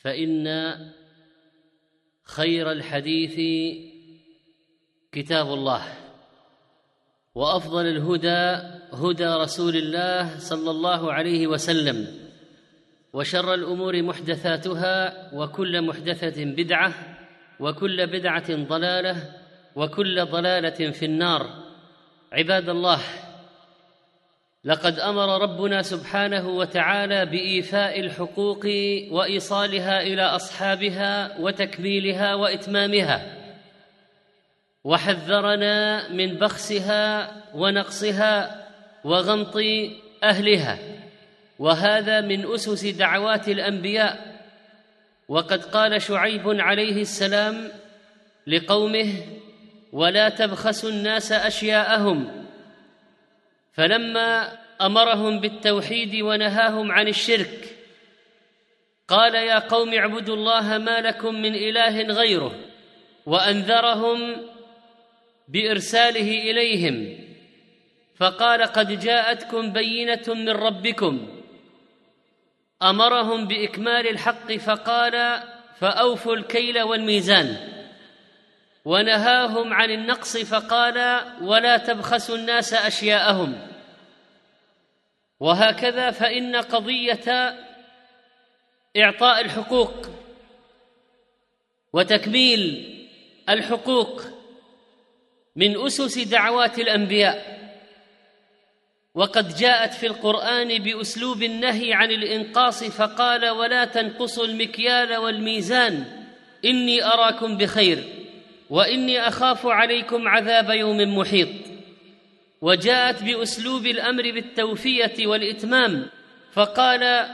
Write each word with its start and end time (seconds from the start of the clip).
فإن 0.00 0.74
خير 2.24 2.72
الحديث 2.72 3.36
كتاب 5.12 5.46
الله 5.46 5.82
وأفضل 7.34 7.86
الهدى 7.86 8.68
هدى 8.92 9.26
رسول 9.26 9.76
الله 9.76 10.38
صلى 10.38 10.70
الله 10.70 11.12
عليه 11.12 11.46
وسلم 11.46 12.06
وشر 13.12 13.54
الأمور 13.54 14.02
محدثاتها 14.02 15.30
وكل 15.34 15.82
محدثة 15.82 16.44
بدعة 16.44 16.94
وكل 17.60 18.06
بدعة 18.06 18.54
ضلالة 18.54 19.40
وكل 19.76 20.24
ضلالة 20.24 20.90
في 20.90 21.04
النار. 21.04 21.50
عباد 22.32 22.68
الله 22.68 23.00
لقد 24.64 24.98
أمر 24.98 25.42
ربنا 25.42 25.82
سبحانه 25.82 26.48
وتعالى 26.48 27.26
بإيفاء 27.26 28.00
الحقوق 28.00 28.66
وإيصالها 29.10 30.02
إلى 30.02 30.22
أصحابها 30.22 31.38
وتكميلها 31.38 32.34
وإتمامها 32.34 33.36
وحذرنا 34.84 36.08
من 36.08 36.34
بخسها 36.34 37.32
ونقصها 37.54 38.66
وغمط 39.04 39.56
أهلها 40.24 40.78
وهذا 41.58 42.20
من 42.20 42.54
أسس 42.54 42.86
دعوات 42.86 43.48
الأنبياء. 43.48 44.40
وقد 45.28 45.64
قال 45.64 46.02
شعيب 46.02 46.42
عليه 46.46 47.02
السلام 47.02 47.68
لقومه 48.46 49.12
ولا 49.92 50.28
تبخسوا 50.28 50.90
الناس 50.90 51.32
أشياءهم 51.32 52.39
فلما 53.80 54.58
أمرهم 54.80 55.40
بالتوحيد 55.40 56.22
ونهاهم 56.22 56.92
عن 56.92 57.08
الشرك 57.08 57.76
قال 59.08 59.34
يا 59.34 59.58
قوم 59.58 59.94
اعبدوا 59.94 60.36
الله 60.36 60.78
ما 60.78 61.00
لكم 61.00 61.34
من 61.34 61.54
إله 61.54 62.02
غيره 62.02 62.54
وأنذرهم 63.26 64.36
بإرساله 65.48 66.50
إليهم. 66.50 67.18
فقال 68.16 68.62
قد 68.62 69.00
جاءتكم 69.00 69.72
بينة 69.72 70.24
من 70.28 70.50
ربكم. 70.50 71.42
أمرهم 72.82 73.46
بإكمال 73.46 74.08
الحق 74.08 74.52
فقال 74.52 75.42
فأوفوا 75.78 76.36
الكيل 76.36 76.82
والميزان. 76.82 77.56
ونهاهم 78.84 79.72
عن 79.72 79.90
النقص 79.90 80.36
فقال 80.36 81.20
ولا 81.42 81.76
تبخسوا 81.76 82.36
الناس 82.36 82.74
أشياءهم. 82.74 83.66
وهكذا 85.40 86.10
فإن 86.10 86.56
قضية 86.56 87.54
إعطاء 88.96 89.40
الحقوق 89.40 90.06
وتكميل 91.92 92.86
الحقوق 93.48 94.22
من 95.56 95.86
أسس 95.86 96.18
دعوات 96.18 96.78
الأنبياء. 96.78 97.60
وقد 99.14 99.56
جاءت 99.56 99.94
في 99.94 100.06
القرآن 100.06 100.78
بأسلوب 100.78 101.42
النهي 101.42 101.92
عن 101.92 102.10
الإنقاص 102.10 102.84
فقال 102.84 103.48
ولا 103.48 103.84
تنقصوا 103.84 104.44
المكيال 104.44 105.16
والميزان 105.16 106.04
إني 106.64 107.04
أراكم 107.04 107.56
بخير. 107.56 108.19
وإني 108.70 109.28
أخاف 109.28 109.66
عليكم 109.66 110.28
عذاب 110.28 110.70
يوم 110.70 111.18
محيط. 111.18 111.48
وجاءت 112.60 113.22
بأسلوب 113.22 113.86
الأمر 113.86 114.22
بالتوفية 114.22 115.26
والإتمام 115.26 116.06
فقال 116.52 117.26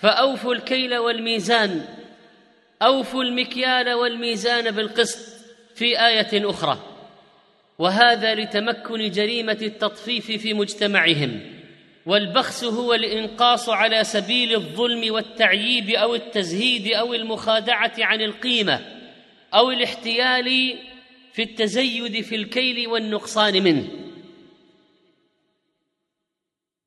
فأوفوا 0.00 0.54
الكيل 0.54 0.96
والميزان 0.96 1.84
أوفوا 2.82 3.22
المكيال 3.22 3.92
والميزان 3.92 4.70
بالقسط 4.70 5.44
في 5.74 6.06
آية 6.06 6.50
أخرى. 6.50 6.78
وهذا 7.78 8.34
لتمكن 8.34 9.10
جريمة 9.10 9.58
التطفيف 9.62 10.26
في 10.26 10.54
مجتمعهم. 10.54 11.40
والبخس 12.06 12.64
هو 12.64 12.94
الإنقاص 12.94 13.68
على 13.68 14.04
سبيل 14.04 14.54
الظلم 14.54 15.14
والتعييب 15.14 15.90
أو 15.90 16.14
التزهيد 16.14 16.92
أو 16.92 17.14
المخادعة 17.14 17.92
عن 17.98 18.20
القيمة. 18.20 18.95
أو 19.54 19.70
الاحتيال 19.70 20.78
في 21.32 21.42
التزيد 21.42 22.20
في 22.20 22.36
الكيل 22.36 22.88
والنقصان 22.88 23.62
منه. 23.62 23.88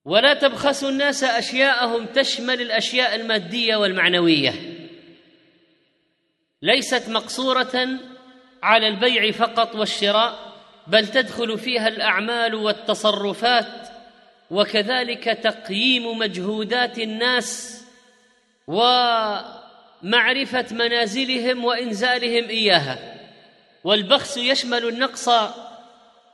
ولا 0.06 0.34
تبخسوا 0.34 0.90
الناس 0.90 1.24
أشياءهم 1.24 2.06
تشمل 2.06 2.62
الأشياء 2.62 3.16
المادية 3.16 3.76
والمعنوية. 3.76 4.54
ليست 6.62 7.10
مقصورة 7.10 7.88
على 8.64 8.88
البيع 8.88 9.32
فقط 9.32 9.76
والشراء 9.76 10.50
بل 10.88 11.08
تدخل 11.08 11.58
فيها 11.58 11.88
الأعمال 11.88 12.56
والتصرفات 12.56 13.90
وكذلك 14.52 15.24
تقييم 15.24 16.18
مجهودات 16.18 17.00
الناس 17.00 17.82
ومعرفه 20.04 20.66
منازلهم 20.72 21.66
وإنزالهم 21.66 22.50
إياها 22.50 23.16
والبخس 23.84 24.38
يشمل 24.38 24.88
النقص 24.88 25.30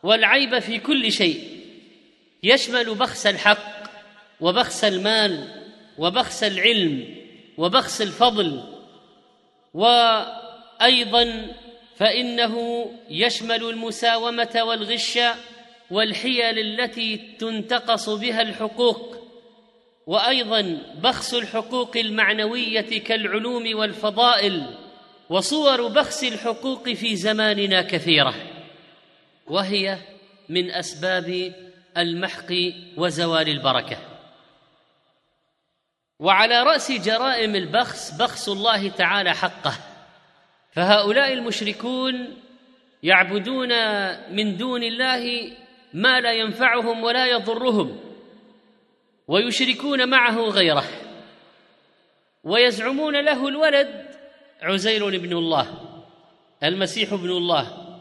والعيب 0.03 0.59
في 0.59 0.79
كل 0.79 1.11
شيء 1.11 1.59
يشمل 2.43 2.95
بخس 2.95 3.27
الحق 3.27 3.83
وبخس 4.41 4.83
المال 4.83 5.47
وبخس 5.97 6.43
العلم 6.43 7.15
وبخس 7.57 8.01
الفضل 8.01 8.63
وأيضا 9.73 11.47
فإنه 11.97 12.85
يشمل 13.09 13.63
المساومة 13.63 14.59
والغش 14.61 15.19
والحيل 15.91 16.59
التي 16.59 17.17
تنتقص 17.39 18.09
بها 18.09 18.41
الحقوق 18.41 19.24
وأيضا 20.07 20.77
بخس 21.03 21.33
الحقوق 21.33 21.97
المعنوية 21.97 23.03
كالعلوم 23.03 23.77
والفضائل 23.77 24.77
وصور 25.29 25.87
بخس 25.87 26.23
الحقوق 26.23 26.89
في 26.89 27.15
زماننا 27.15 27.81
كثيرة 27.81 28.35
وهي 29.47 29.97
من 30.49 30.71
أسباب 30.71 31.53
المحق 31.97 32.53
وزوال 32.97 33.49
البركة. 33.49 33.97
وعلى 36.19 36.63
رأس 36.63 36.91
جرائم 36.91 37.55
البخس 37.55 38.11
بخس 38.11 38.49
الله 38.49 38.89
تعالى 38.89 39.33
حقه. 39.33 39.73
فهؤلاء 40.71 41.33
المشركون 41.33 42.37
يعبدون 43.03 43.69
من 44.35 44.57
دون 44.57 44.83
الله 44.83 45.51
ما 45.93 46.19
لا 46.19 46.31
ينفعهم 46.31 47.03
ولا 47.03 47.25
يضرهم. 47.25 48.14
ويشركون 49.27 50.09
معه 50.09 50.35
غيره. 50.49 50.85
ويزعمون 52.43 53.25
له 53.25 53.47
الولد 53.47 54.05
عزير 54.61 55.07
ابن 55.07 55.37
الله 55.37 55.67
المسيح 56.63 57.13
ابن 57.13 57.29
الله 57.29 57.97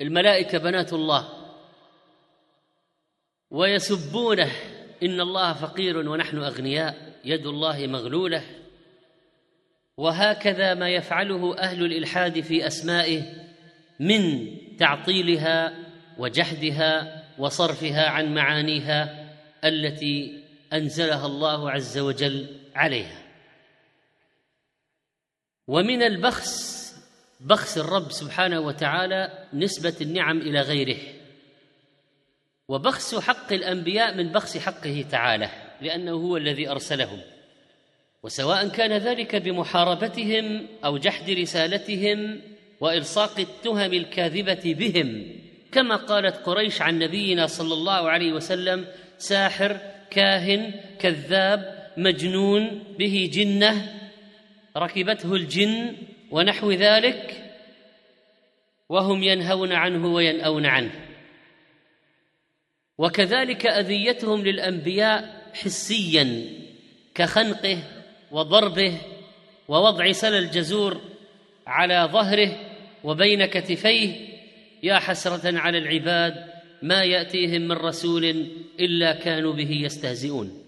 الملائكة 0.00 0.58
بنات 0.58 0.92
الله. 0.92 1.28
ويسبونه 3.50 4.50
إن 5.02 5.20
الله 5.20 5.52
فقير 5.52 5.96
ونحن 5.96 6.38
أغنياء 6.38 7.20
يد 7.24 7.46
الله 7.46 7.86
مغلولة. 7.86 8.44
وهكذا 9.96 10.74
ما 10.74 10.88
يفعله 10.88 11.58
أهل 11.58 11.84
الإلحاد 11.84 12.40
في 12.40 12.66
أسمائه 12.66 13.22
من 14.00 14.46
تعطيلها 14.76 15.72
وجحدها 16.18 17.22
وصرفها 17.38 18.08
عن 18.08 18.34
معانيها 18.34 19.19
التي 19.64 20.42
أنزلها 20.72 21.26
الله 21.26 21.70
عز 21.70 21.98
وجل 21.98 22.56
عليها. 22.74 23.22
ومن 25.66 26.02
البخس 26.02 26.80
بخس 27.40 27.78
الرب 27.78 28.10
سبحانه 28.10 28.60
وتعالى 28.60 29.48
نسبة 29.52 29.96
النعم 30.00 30.38
إلى 30.38 30.60
غيره. 30.60 30.98
وبخس 32.68 33.14
حق 33.14 33.52
الأنبياء 33.52 34.14
من 34.14 34.32
بخس 34.32 34.58
حقه 34.58 35.04
تعالى 35.10 35.50
لأنه 35.80 36.12
هو 36.12 36.36
الذي 36.36 36.68
أرسلهم. 36.70 37.20
وسواء 38.22 38.68
كان 38.68 38.92
ذلك 38.92 39.36
بمحاربتهم 39.36 40.66
أو 40.84 40.98
جحد 40.98 41.30
رسالتهم 41.30 42.40
وإلصاق 42.80 43.40
التهم 43.40 43.92
الكاذبة 43.92 44.74
بهم 44.78 45.36
كما 45.72 45.96
قالت 45.96 46.36
قريش 46.36 46.82
عن 46.82 46.98
نبينا 46.98 47.46
صلى 47.46 47.74
الله 47.74 48.10
عليه 48.10 48.32
وسلم 48.32 48.86
ساحر 49.20 49.80
كاهن 50.10 50.72
كذاب 50.98 51.90
مجنون 51.96 52.84
به 52.98 53.30
جنة 53.32 54.00
ركبته 54.76 55.34
الجن 55.34 55.96
ونحو 56.30 56.72
ذلك 56.72 57.52
وهم 58.88 59.22
ينهون 59.22 59.72
عنه 59.72 60.06
وينأون 60.06 60.66
عنه. 60.66 60.90
وكذلك 62.98 63.66
أذيتهم 63.66 64.42
للأنبياء 64.42 65.50
حسيا 65.54 66.44
كخنقه 67.14 67.78
وضربه 68.30 68.98
ووضع 69.68 70.12
سل 70.12 70.34
الجزور 70.34 71.00
على 71.66 72.08
ظهره 72.12 72.56
وبين 73.04 73.46
كتفيه 73.46 74.28
يا 74.82 74.98
حسرة 74.98 75.58
على 75.58 75.78
العباد 75.78 76.59
ما 76.82 77.04
يأتيهم 77.04 77.62
من 77.62 77.72
رسول 77.72 78.24
إلا 78.80 79.12
كانوا 79.12 79.52
به 79.52 79.70
يستهزئون. 79.70 80.66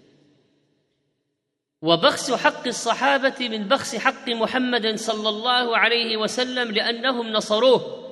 وبخس 1.81 2.31
حق 2.31 2.67
الصحابة 2.67 3.49
من 3.49 3.67
بخس 3.67 3.95
حق 3.95 4.29
محمد 4.29 4.95
صلى 4.95 5.29
الله 5.29 5.77
عليه 5.77 6.17
وسلم 6.17 6.71
لأنهم 6.71 7.27
نصروه 7.27 8.09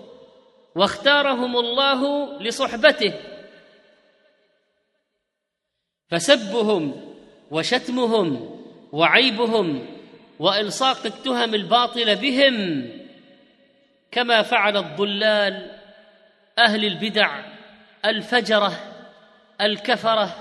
واختارهم 0.76 1.58
الله 1.58 2.32
لصحبته. 2.42 3.14
فسبهم 6.10 7.14
وشتمهم 7.52 8.62
وعيبهم 8.92 9.88
وإلصاق 10.40 11.06
التهم 11.06 11.56
الباطله 11.56 12.14
بهم 12.14 12.88
كما 14.12 14.42
فعل 14.42 14.78
الضلال 14.78 15.80
أهل 16.60 16.86
البدع. 16.86 17.61
الفجرة 18.06 18.80
الكفرة 19.62 20.36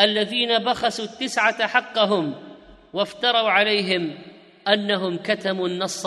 الذين 0.00 0.58
بخسوا 0.58 1.04
التسعة 1.04 1.66
حقهم 1.66 2.34
وافتروا 2.92 3.50
عليهم 3.50 4.18
أنهم 4.68 5.16
كتموا 5.16 5.68
النص 5.68 6.06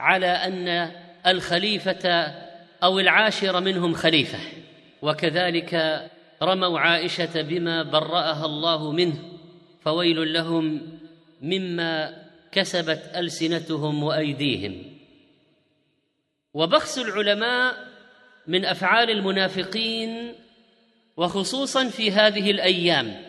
على 0.00 0.26
أن 0.26 0.92
الخليفة 1.26 2.34
أو 2.82 2.98
العاشر 2.98 3.60
منهم 3.60 3.94
خليفة. 3.94 4.38
وكذلك 5.02 6.02
رموا 6.42 6.80
عائشة 6.80 7.42
بما 7.42 7.82
برأها 7.82 8.46
الله 8.46 8.92
منه 8.92 9.16
فويل 9.80 10.32
لهم 10.32 10.82
مما 11.42 12.22
كسبت 12.52 13.10
ألسنتهم 13.16 14.02
وأيديهم. 14.02 14.82
وبخس 16.54 16.98
العلماء 16.98 17.95
من 18.48 18.64
أفعال 18.64 19.10
المنافقين 19.10 20.34
وخصوصا 21.16 21.88
في 21.88 22.10
هذه 22.10 22.50
الأيام. 22.50 23.22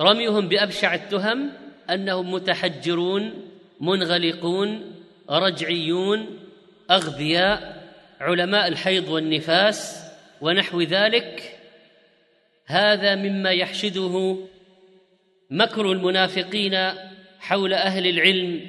رميهم 0.00 0.48
بأبشع 0.48 0.94
التهم 0.94 1.52
أنهم 1.90 2.32
متحجرون 2.32 3.48
منغلقون 3.80 4.94
رجعيون 5.30 6.38
أغبياء 6.90 7.86
علماء 8.20 8.68
الحيض 8.68 9.08
والنفاس 9.08 10.02
ونحو 10.40 10.80
ذلك. 10.80 11.58
هذا 12.66 13.14
مما 13.14 13.50
يحشده 13.50 14.36
مكر 15.50 15.92
المنافقين 15.92 16.92
حول 17.40 17.72
أهل 17.72 18.06
العلم 18.06 18.66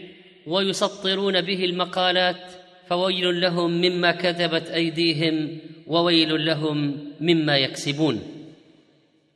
ويسطرون 0.47 1.41
به 1.41 1.65
المقالات. 1.65 2.56
فويل 2.89 3.41
لهم 3.41 3.71
مما 3.71 4.11
كذبت 4.11 4.67
أيديهم 4.67 5.59
وويل 5.87 6.45
لهم 6.45 7.07
مما 7.21 7.57
يكسبون. 7.57 8.21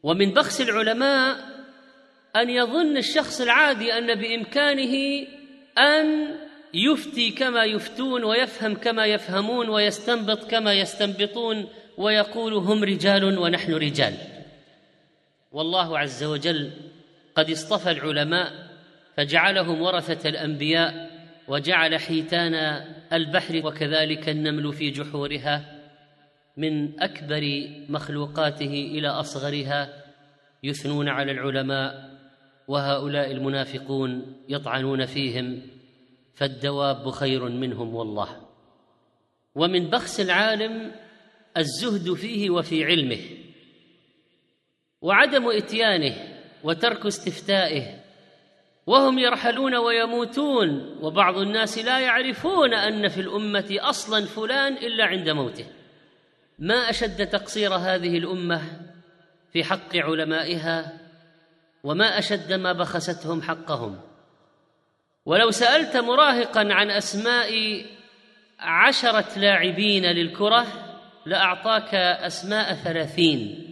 ومن 0.04 0.32
بخس 0.32 0.62
العلماء 0.62 1.38
أن 2.36 2.50
يظن 2.50 2.98
الشخص 2.98 3.42
العادي 3.42 3.94
أن 3.94 4.16
بإمكانه 4.16 5.28
أن 5.78 6.36
يفتي 6.74 7.32
كما 7.32 7.64
يفتون 7.64 8.24
ويفهم 8.24 8.76
كما 8.76 9.06
يفهمون 9.06 9.70
ويستنبط 9.70 10.44
كما 10.52 10.74
يستنبطون 10.74 11.68
ويقول 11.98 12.54
هم 12.54 12.84
رجال 12.84 13.38
ونحن 13.38 13.74
رجال. 13.74 14.14
والله 15.52 16.00
عز 16.00 16.24
وجل 16.24 16.72
قد 17.36 17.52
اصطفى 17.52 17.92
العلماء 17.92 18.52
فجعلهم 19.18 19.82
ورثة 19.82 20.30
الأنبياء 20.30 21.11
وجعل 21.48 22.00
حيتان 22.00 22.54
البحر 23.14 23.62
وكذلك 23.66 24.30
النمل 24.30 24.74
في 24.74 24.90
جحورها 24.90 25.82
من 26.58 27.02
أكبر 27.02 27.70
مخلوقاته 27.90 28.74
إلى 28.92 29.08
أصغرها 29.08 30.04
يثنون 30.64 31.10
على 31.10 31.32
العلماء 31.32 32.12
وهؤلاء 32.68 33.32
المنافقون 33.32 34.36
يطعنون 34.50 35.06
فيهم 35.06 35.62
فالدواب 36.34 37.10
خير 37.10 37.50
منهم 37.50 37.96
والله. 37.96 38.48
ومن 39.56 39.90
بخس 39.90 40.20
العالم 40.20 40.92
الزهد 41.58 42.14
فيه 42.14 42.50
وفي 42.50 42.86
علمه 42.86 43.20
وعدم 45.02 45.50
إتيانه 45.50 46.16
وترك 46.64 47.06
استفتائه 47.06 48.01
وهم 48.88 49.20
يرحلون 49.20 49.76
ويموتون 49.76 50.98
وبعض 51.02 51.38
الناس 51.38 51.78
لا 51.78 52.00
يعرفون 52.00 52.74
أن 52.74 53.08
في 53.08 53.22
الأمة 53.22 53.78
أصلا 53.80 54.26
فلان 54.26 54.74
إلا 54.74 55.06
عند 55.06 55.30
موته. 55.30 55.66
ما 56.60 56.90
أشد 56.90 57.28
تقصير 57.28 57.74
هذه 57.74 58.18
الأمة 58.18 58.62
في 59.54 59.64
حق 59.64 59.96
علمائها 59.96 60.98
وما 61.84 62.20
أشد 62.20 62.54
ما 62.54 62.74
بخستهم 62.74 63.42
حقهم. 63.42 64.02
ولو 65.26 65.52
سألت 65.52 65.98
مراهقا 65.98 66.74
عن 66.74 66.92
أسماء 66.92 67.52
عشرة 68.60 69.40
لاعبين 69.40 70.06
للكرة 70.06 70.68
لأعطاك 71.26 71.96
أسماء 71.96 72.74
ثلاثين. 72.74 73.68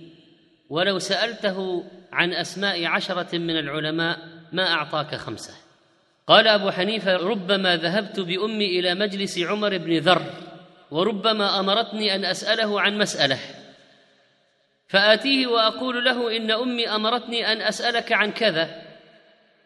ولو 0.70 1.00
سألته 1.00 1.86
عن 2.12 2.34
أسماء 2.34 2.86
عشرة 2.86 3.38
من 3.38 3.60
العلماء 3.60 4.39
ما 4.52 4.74
أعطاك 4.74 5.16
خمسة. 5.16 5.54
قال 6.28 6.48
أبو 6.48 6.72
حنيفة 6.72 7.18
ربما 7.18 7.76
ذهبت 7.76 8.20
بأمي 8.20 8.80
إلى 8.80 8.96
مجلس 8.96 9.40
عمر 9.40 9.78
بن 9.78 9.98
ذر 9.98 10.22
وربما 10.92 11.60
أمرتني 11.60 12.16
أن 12.16 12.26
أسأله 12.26 12.82
عن 12.82 12.98
مسألة. 12.98 13.40
فآتيه 14.88 15.48
وأقول 15.48 16.06
له 16.06 16.38
إن 16.38 16.52
أمي 16.52 16.90
أمرتني 16.90 17.52
أن 17.52 17.62
أسألك 17.62 18.12
عن 18.12 18.32
كذا. 18.32 18.82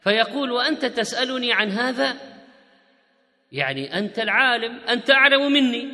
فيقول 0.01 0.51
وأنت 0.51 0.85
تسألني 0.85 1.53
عن 1.53 1.71
هذا؟ 1.71 2.15
يعني 3.51 3.97
أنت 3.97 4.19
العالم 4.19 4.79
أنت 4.89 5.11
أعلم 5.11 5.51
مني. 5.51 5.87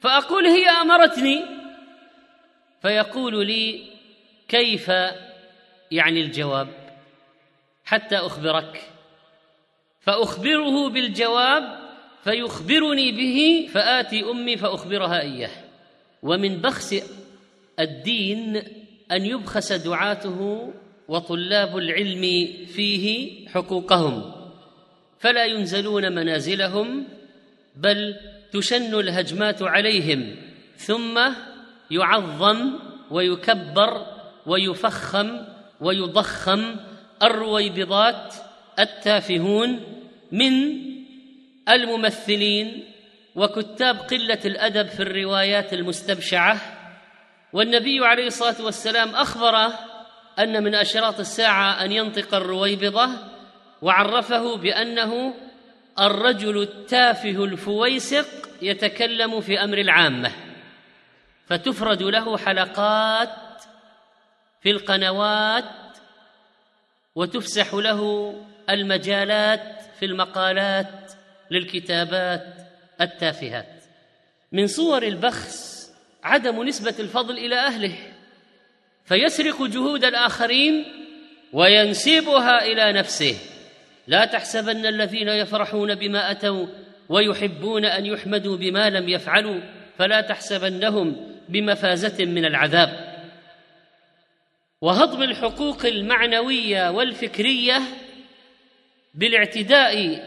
فأقول 0.00 0.46
هي 0.46 0.68
أمرتني. 0.68 1.44
فيقول 2.82 3.46
لي 3.46 3.90
كيف؟ 4.48 4.88
يعني 5.90 6.20
الجواب 6.20 6.83
حتى 7.84 8.16
أخبرك. 8.16 8.82
فأخبره 10.00 10.88
بالجواب 10.88 11.78
فيخبرني 12.24 13.12
به 13.12 13.68
فآتي 13.72 14.30
أمي 14.30 14.56
فأخبرها 14.56 15.20
إياه. 15.20 15.50
ومن 16.22 16.60
بخس 16.60 16.94
الدين 17.80 18.56
أن 19.12 19.26
يبخس 19.26 19.72
دعاته 19.72 20.72
وطلاب 21.08 21.76
العلم 21.76 22.48
فيه 22.66 23.48
حقوقهم. 23.48 24.32
فلا 25.18 25.44
ينزلون 25.44 26.12
منازلهم 26.12 27.04
بل 27.76 28.16
تشن 28.52 28.94
الهجمات 28.94 29.62
عليهم. 29.62 30.36
ثم 30.76 31.20
يعظم 31.90 32.72
ويكبر 33.10 34.06
ويفخم 34.46 35.46
ويضخم 35.80 36.76
الرويبضات 37.24 38.34
التافهون 38.78 39.80
من 40.32 40.52
الممثلين 41.68 42.84
وكتاب 43.34 43.98
قلة 43.98 44.40
الأدب 44.44 44.88
في 44.88 45.00
الروايات 45.00 45.72
المستبشعة 45.72 46.60
والنبي 47.52 48.06
عليه 48.06 48.26
الصلاة 48.26 48.64
والسلام 48.64 49.14
اخبر 49.14 49.72
أن 50.38 50.62
من 50.62 50.74
أشراط 50.74 51.20
الساعة 51.20 51.84
أن 51.84 51.92
ينطق 51.92 52.34
الرويبضة 52.34 53.08
وعرفه 53.82 54.56
بأنه 54.56 55.34
الرجل 56.00 56.62
التافه 56.62 57.44
الفويسق 57.44 58.26
يتكلم 58.62 59.40
في 59.40 59.64
أمر 59.64 59.78
العامة 59.78 60.32
فتفرد 61.46 62.02
له 62.02 62.36
حلقات 62.38 63.30
في 64.60 64.70
القنوات 64.70 65.64
وتفسح 67.14 67.74
له 67.74 68.34
المجالات 68.70 69.82
في 69.98 70.04
المقالات 70.04 71.12
للكتابات 71.50 72.46
التافهات. 73.00 73.84
من 74.52 74.66
صور 74.66 75.02
البخس 75.02 75.90
عدم 76.24 76.62
نسبة 76.62 76.94
الفضل 76.98 77.38
إلى 77.38 77.56
أهله 77.56 77.96
فيسرق 79.04 79.62
جهود 79.62 80.04
الآخرين 80.04 80.84
وينسبها 81.52 82.64
إلى 82.64 82.92
نفسه. 82.92 83.36
لا 84.06 84.24
تحسبن 84.24 84.86
الذين 84.86 85.28
يفرحون 85.28 85.94
بما 85.94 86.30
أتوا 86.30 86.66
ويحبون 87.08 87.84
أن 87.84 88.06
يحمدوا 88.06 88.56
بما 88.56 88.90
لم 88.90 89.08
يفعلوا 89.08 89.60
فلا 89.98 90.20
تحسبنهم 90.20 91.16
بمفازة 91.48 92.24
من 92.24 92.44
العذاب. 92.44 93.13
وهضم 94.84 95.22
الحقوق 95.22 95.86
المعنوية 95.86 96.90
والفكرية 96.90 97.82
بالاعتداء 99.14 100.24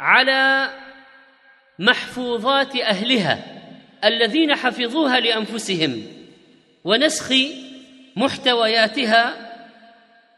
على 0.00 0.70
محفوظات 1.78 2.76
أهلها 2.76 3.44
الذين 4.04 4.54
حفظوها 4.54 5.20
لأنفسهم 5.20 6.02
ونسخ 6.84 7.32
محتوياتها 8.16 9.34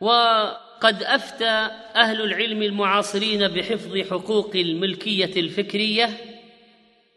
وقد 0.00 1.02
أفتى 1.02 1.70
أهل 1.96 2.22
العلم 2.22 2.62
المعاصرين 2.62 3.48
بحفظ 3.48 3.98
حقوق 4.10 4.50
الملكية 4.54 5.40
الفكرية 5.40 6.10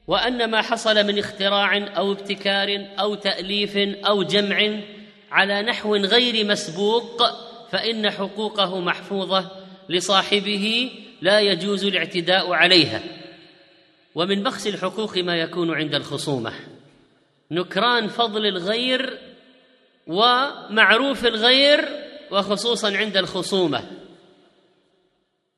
وأن 0.07 0.49
ما 0.49 0.61
حصل 0.61 1.07
من 1.07 1.19
اختراع 1.19 1.77
أو 1.97 2.11
ابتكار 2.11 2.87
أو 2.99 3.15
تأليف 3.15 3.77
أو 4.05 4.23
جمع 4.23 4.79
على 5.31 5.61
نحو 5.61 5.95
غير 5.95 6.45
مسبوق 6.45 7.23
فإن 7.71 8.11
حقوقه 8.11 8.79
محفوظة 8.79 9.51
لصاحبه 9.89 10.91
لا 11.21 11.39
يجوز 11.39 11.85
الاعتداء 11.85 12.53
عليها. 12.53 13.03
ومن 14.15 14.43
بخس 14.43 14.67
الحقوق 14.67 15.17
ما 15.17 15.35
يكون 15.35 15.75
عند 15.75 15.95
الخصومة. 15.95 16.53
نكران 17.51 18.07
فضل 18.07 18.45
الغير 18.45 19.19
ومعروف 20.07 21.25
الغير 21.25 21.85
وخصوصا 22.31 22.97
عند 22.97 23.17
الخصومة. 23.17 23.91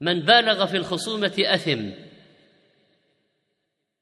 من 0.02 0.20
بالغ 0.20 0.66
في 0.66 0.78
الخصومة 0.78 1.34
أثم. 1.40 1.92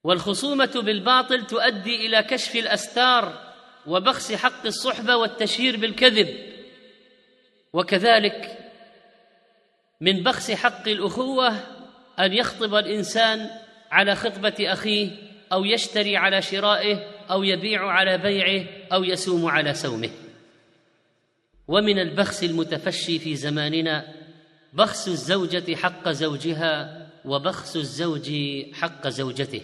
والخصومة 0.04 0.82
بالباطل 0.86 1.46
تؤدي 1.46 2.08
إلى 2.08 2.24
كشف 2.24 2.56
الأستار 2.56 3.49
وبخس 3.88 4.34
حق 4.34 4.66
الصحبة 4.66 5.16
والتشهير 5.16 5.78
بالكذب. 5.78 6.28
وكذلك 7.74 8.58
من 10.02 10.24
بخس 10.24 10.52
حق 10.52 10.88
الأخوة 10.88 11.50
أن 12.20 12.34
يخطب 12.34 12.76
الإنسان 12.76 13.50
على 13.92 14.16
خطبة 14.16 14.56
أخيه 14.60 15.10
أو 15.52 15.66
يشتري 15.66 16.18
على 16.18 16.42
شرائه 16.42 17.04
أو 17.32 17.44
يبيع 17.44 17.88
على 17.88 18.18
بيعه 18.18 18.66
أو 18.94 19.04
يسوم 19.04 19.46
على 19.46 19.74
سومه 19.74 20.10
ومن 21.68 22.00
البخس 22.00 22.44
المتفشي 22.44 23.20
في 23.20 23.36
زماننا 23.36 24.14
بخس 24.74 25.08
الزوجة 25.08 25.76
حق 25.76 26.10
زوجها 26.10 27.08
وبخس 27.26 27.76
الزوج 27.76 28.32
حق 28.74 29.08
زوجته. 29.08 29.62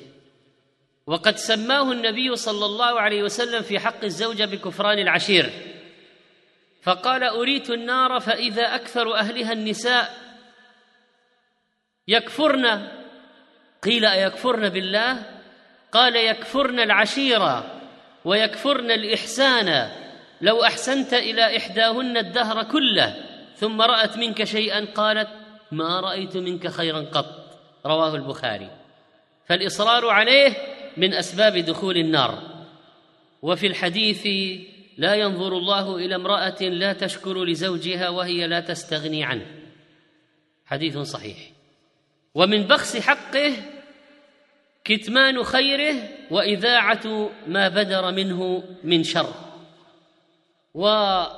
وقد 1.07 1.37
سماه 1.37 1.91
النبي 1.91 2.35
صلى 2.35 2.65
الله 2.65 2.99
عليه 3.01 3.23
وسلم 3.23 3.61
في 3.61 3.79
حق 3.79 4.03
الزوجة 4.03 4.45
بكفران 4.45 4.99
العشير. 4.99 5.49
فقال 6.81 7.23
أريت 7.23 7.69
النار 7.69 8.19
فإذا 8.19 8.75
أكثر 8.75 9.15
أهلها 9.15 9.53
النساء. 9.53 10.13
يكفرن؟ 12.07 12.87
قيل 13.83 14.05
أيكفرن 14.05 14.69
بالله؟ 14.69 15.25
قال 15.91 16.15
يكفرن 16.15 16.79
العشيره 16.79 17.81
ويكفرن 18.25 18.91
الإحسان. 18.91 19.91
لو 20.41 20.63
أحسنت 20.63 21.13
إلى 21.13 21.57
إحداهن 21.57 22.17
الدهر 22.17 22.63
كله 22.63 23.15
ثم 23.55 23.81
رأت 23.81 24.17
منك 24.17 24.43
شيئا 24.43 24.85
قالت 24.85 25.29
ما 25.71 25.99
رأيت 25.99 26.37
منك 26.37 26.67
خيرا 26.67 26.99
قط. 26.99 27.59
رواه 27.85 28.15
البخاري. 28.15 28.69
فالإصرار 29.45 30.09
عليه 30.09 30.74
من 30.97 31.13
أسباب 31.13 31.57
دخول 31.57 31.97
النار. 31.97 32.65
وفي 33.41 33.67
الحديث 33.67 34.27
لا 34.97 35.15
ينظر 35.15 35.57
الله 35.57 35.95
إلى 35.95 36.15
امرأة 36.15 36.61
لا 36.61 36.93
تشكر 36.93 37.43
لزوجها 37.43 38.09
وهي 38.09 38.47
لا 38.47 38.59
تستغني 38.59 39.23
عنه. 39.23 39.45
حديث 40.65 40.97
صحيح. 40.97 41.37
ومن 42.35 42.63
بخس 42.63 42.97
حقه 42.97 43.53
كتمان 44.83 45.43
خيره 45.43 46.09
وإذاعة 46.31 47.29
ما 47.47 47.67
بدر 47.67 48.11
منه 48.11 48.63
من 48.83 49.03
شر. 49.03 49.33
وفي 50.73 51.29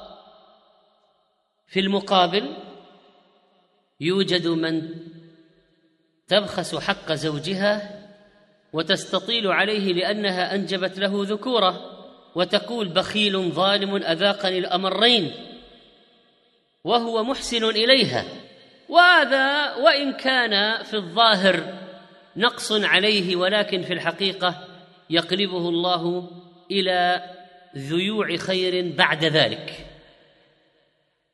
المقابل 1.76 2.54
يوجد 4.00 4.48
من 4.48 4.90
تبخس 6.28 6.76
حق 6.76 7.12
زوجها 7.12 7.97
وتستطيل 8.74 9.48
عليه 9.48 9.94
لأنها 9.94 10.56
أنجبت 10.56 11.00
له 11.00 11.12
ذكوره 11.16 11.98
وتقول 12.36 12.88
بخيل 12.88 13.52
ظالم 13.52 13.96
أذاقني 13.96 14.58
الأمرين 14.58 15.32
وهو 16.84 17.24
محسن 17.24 17.64
إليها. 17.66 18.26
وهذا 18.90 19.76
وإن 19.76 20.14
كان 20.14 20.84
في 20.84 20.94
الظاهر 20.94 21.74
نقص 22.36 22.72
عليه 22.72 23.36
ولكن 23.36 23.82
في 23.82 23.94
الحقيقة 23.94 24.68
يقلبه 25.10 25.70
الله 25.70 26.30
إلى 26.72 27.22
ذيوع 27.78 28.36
خير 28.36 28.94
بعد 28.98 29.26
ذلك. 29.26 29.74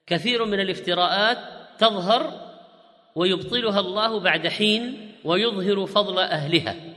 كثير 0.08 0.46
من 0.46 0.60
الافتراءات 0.60 1.38
تظهر 1.80 2.52
ويبطلها 3.16 3.80
الله 3.80 4.20
بعد 4.20 4.48
حين 4.48 5.12
ويظهر 5.24 5.86
فضل 5.86 6.20
أهلها. 6.20 6.93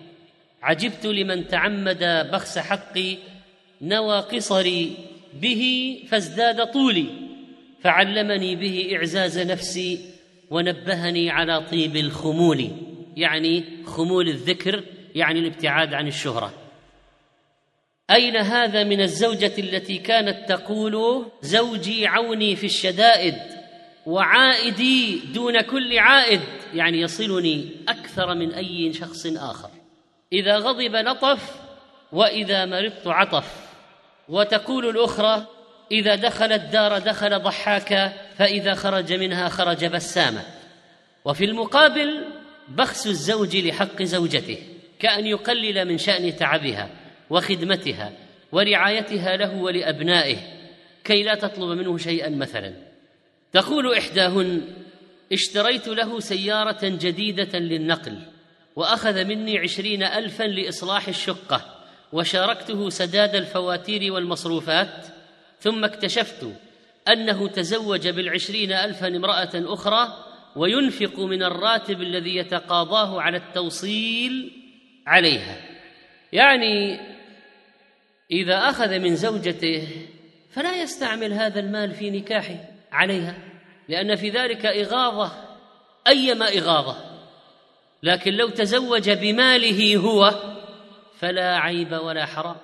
عجبت 0.63 1.07
لمن 1.07 1.49
تعمد 1.49 2.29
بخس 2.33 2.59
حقي 2.59 3.17
نوى 3.83 4.21
قصري 4.21 4.97
به 5.41 5.97
فازداد 6.09 6.73
طولي 6.73 7.07
فعلمني 7.81 8.57
به 8.57 8.97
إعزاز 8.97 9.39
نفسي 9.39 10.01
ونبهني 10.51 11.31
على 11.31 11.61
طيب 11.61 11.97
الخمول. 11.97 12.71
يعني 13.17 13.65
خمول 13.85 14.29
الذكر 14.29 14.83
يعني 15.15 15.41
الابتعاد 15.41 15.95
عن 15.95 16.09
الشهرة. 16.09 16.53
أين 18.11 18.37
هذا 18.37 18.85
من 18.85 19.01
الزوجة 19.01 19.53
التي 19.59 19.99
كانت 19.99 20.49
تقول 20.49 21.27
زوجي 21.43 22.07
عوني 22.07 22.57
في 22.57 22.67
الشدائد 22.67 23.35
وعائدي 24.07 25.19
دون 25.35 25.61
كل 25.61 25.99
عائد 25.99 26.41
يعني 26.75 27.01
يصلني 27.01 27.71
أكثر 27.89 28.35
من 28.35 28.53
أي 28.53 28.93
شخص 28.93 29.27
آخر. 29.27 29.71
إذا 30.33 30.57
غضب 30.57 30.97
لطف 30.97 31.55
وإذا 32.13 32.65
مرضت 32.65 33.07
عطف. 33.07 33.67
وتقول 34.29 34.89
الأخرى 34.89 35.47
إذا 35.93 36.15
دخل 36.15 36.53
الدار 36.53 36.99
دخل 36.99 37.39
ضحاكا 37.39 38.13
فإذا 38.39 38.75
خرج 38.75 39.13
منها 39.13 39.49
خرج 39.49 39.85
بساما 39.85 40.43
وفي 41.25 41.45
المقابل 41.45 42.25
بخس 42.69 43.07
الزوج 43.07 43.57
لحق 43.57 44.03
زوجته 44.03 44.59
كأن 44.99 45.27
يقلل 45.27 45.85
من 45.85 45.99
شأن 45.99 46.37
تعبها 46.37 46.91
وخدمتها 47.31 48.13
ورعايتها 48.53 49.37
له 49.37 49.55
ولأبنائه 49.55 50.37
كي 51.05 51.23
لا 51.23 51.35
تطلب 51.35 51.79
منه 51.79 51.99
شيئا 51.99 52.29
مثلا. 52.29 52.75
تقول 53.53 53.95
إحداهن 53.95 54.63
اشتريت 55.33 55.89
له 55.89 56.21
سيارة 56.21 56.79
جديدة 56.83 57.59
للنقل. 57.59 58.19
وأخذ 58.77 59.25
مني 59.25 59.59
عشرين 59.59 60.03
الفا 60.03 60.45
لإصلاح 60.45 61.09
الشقة 61.09 61.77
وشاركته 62.13 62.89
سداد 62.89 63.35
الفواتير 63.35 64.13
والمصروفات 64.13 65.07
ثم 65.61 65.85
اكتشفت 65.85 66.47
أنه 67.09 67.49
تزوج 67.49 68.09
بالعشرين 68.09 68.73
الفا 68.73 69.09
امرأة 69.09 69.51
أخرى 69.55 70.25
وينفق 70.57 71.21
من 71.21 71.43
الراتب 71.43 72.03
الذي 72.03 72.37
يتقاضاه 72.37 73.21
على 73.21 73.37
التوسيع 73.37 74.53
عليها. 75.07 75.57
يعني 76.33 77.01
إذا 78.31 78.71
أخذ 78.71 78.99
من 78.99 79.17
زوجته 79.17 79.89
فلا 80.51 80.83
يستعمل 80.83 81.33
هذا 81.33 81.61
المال 81.61 81.95
في 81.95 82.11
نكاحه 82.11 82.57
عليها 82.93 83.35
لأن 83.89 84.17
في 84.17 84.31
ذلك 84.31 84.67
إغاظة 84.67 85.33
أيما 86.09 86.49
إغاظة. 86.49 87.16
لكن 88.03 88.33
لو 88.33 88.49
تزوج 88.49 89.11
بماله 89.11 89.97
هو 89.97 90.35
فلا 91.19 91.57
عيب 91.57 91.93
ولا 91.93 92.27
حرام. 92.27 92.57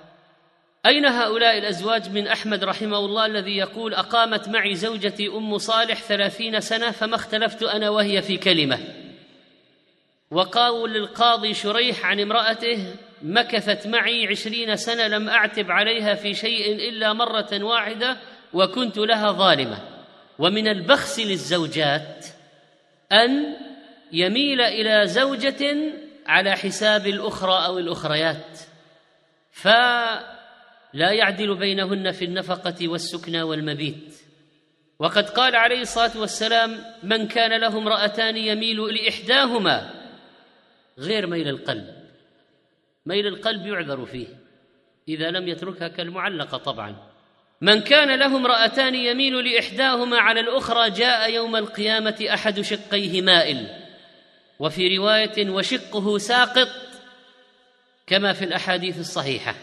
أين 0.85 1.05
هؤلاء 1.05 1.57
الأزواج 1.57 2.09
من 2.09 2.27
أحمد 2.27 2.63
رحمه 2.63 2.97
الله 2.97 3.25
الذي 3.25 3.57
يقول 3.57 3.93
أقامت 3.93 4.49
معي 4.49 4.75
زوجتي 4.75 5.27
أم 5.27 5.57
صالح 5.57 6.01
ثلاثين 6.01 6.59
سنة 6.59 6.91
فما 6.91 7.15
اختلفت 7.15 7.63
أنا 7.63 7.89
وهي 7.89 8.21
في 8.21 8.37
كلمة؟ 8.37 8.79
وقال 10.31 10.89
للقاضي 10.89 11.53
شريح 11.53 12.05
عن 12.05 12.19
امرأته 12.19 12.95
مكثت 13.21 13.87
معي 13.87 14.27
عشرين 14.27 14.75
سنة 14.75 15.07
لم 15.07 15.29
أعتب 15.29 15.71
عليها 15.71 16.13
في 16.13 16.33
شيء 16.33 16.89
إلا 16.89 17.13
مرة 17.13 17.63
واحدة 17.63 18.17
وكنت 18.53 18.97
لها 18.97 19.31
ظالمة. 19.31 19.79
ومن 20.39 20.67
البخس 20.67 21.19
للزوجات 21.19 22.25
أن 23.11 23.55
يميل 24.13 24.61
إلى 24.61 25.07
زوجة 25.07 25.93
على 26.27 26.51
حساب 26.51 27.07
الأخرى 27.07 27.65
أو 27.65 27.79
الأخريات 27.79 28.59
فلا 29.51 31.11
يعدل 31.11 31.55
بينهن 31.55 32.11
في 32.11 32.25
النفقة 32.25 32.87
والسكنى 32.87 33.41
والمبيت. 33.41 34.15
وقد 34.99 35.29
قال 35.29 35.55
عليه 35.55 35.81
الصلاة 35.81 36.19
والسلام 36.19 36.77
من 37.03 37.27
كان 37.27 37.61
له 37.61 37.77
امرأتان 37.77 38.37
يميل 38.37 38.81
لإحداهما 38.81 39.93
غير 40.99 41.27
ميل 41.27 41.47
القلب. 41.47 42.03
ميل 43.05 43.27
القلب 43.27 43.65
يعذر 43.67 44.05
فيه 44.05 44.27
إذا 45.07 45.31
لم 45.31 45.47
يتركها 45.47 45.87
كالمعلقة 45.87 46.57
طبعا. 46.57 46.95
من 47.61 47.81
كان 47.81 48.19
له 48.19 48.37
امرأتان 48.37 48.95
يميل 48.95 49.45
لإحداهما 49.45 50.17
على 50.17 50.39
الأخرى 50.39 50.89
جاء 50.89 51.33
يوم 51.33 51.55
القيامة 51.55 52.25
أحد 52.33 52.61
شقيه 52.61 53.21
مائل. 53.21 53.82
وفي 54.59 54.97
رواية 54.97 55.49
وشقه 55.49 56.17
ساقط 56.17 56.69
كما 58.07 58.33
في 58.33 58.45
الأحاديث 58.45 58.99
الصحيحة. 58.99 59.55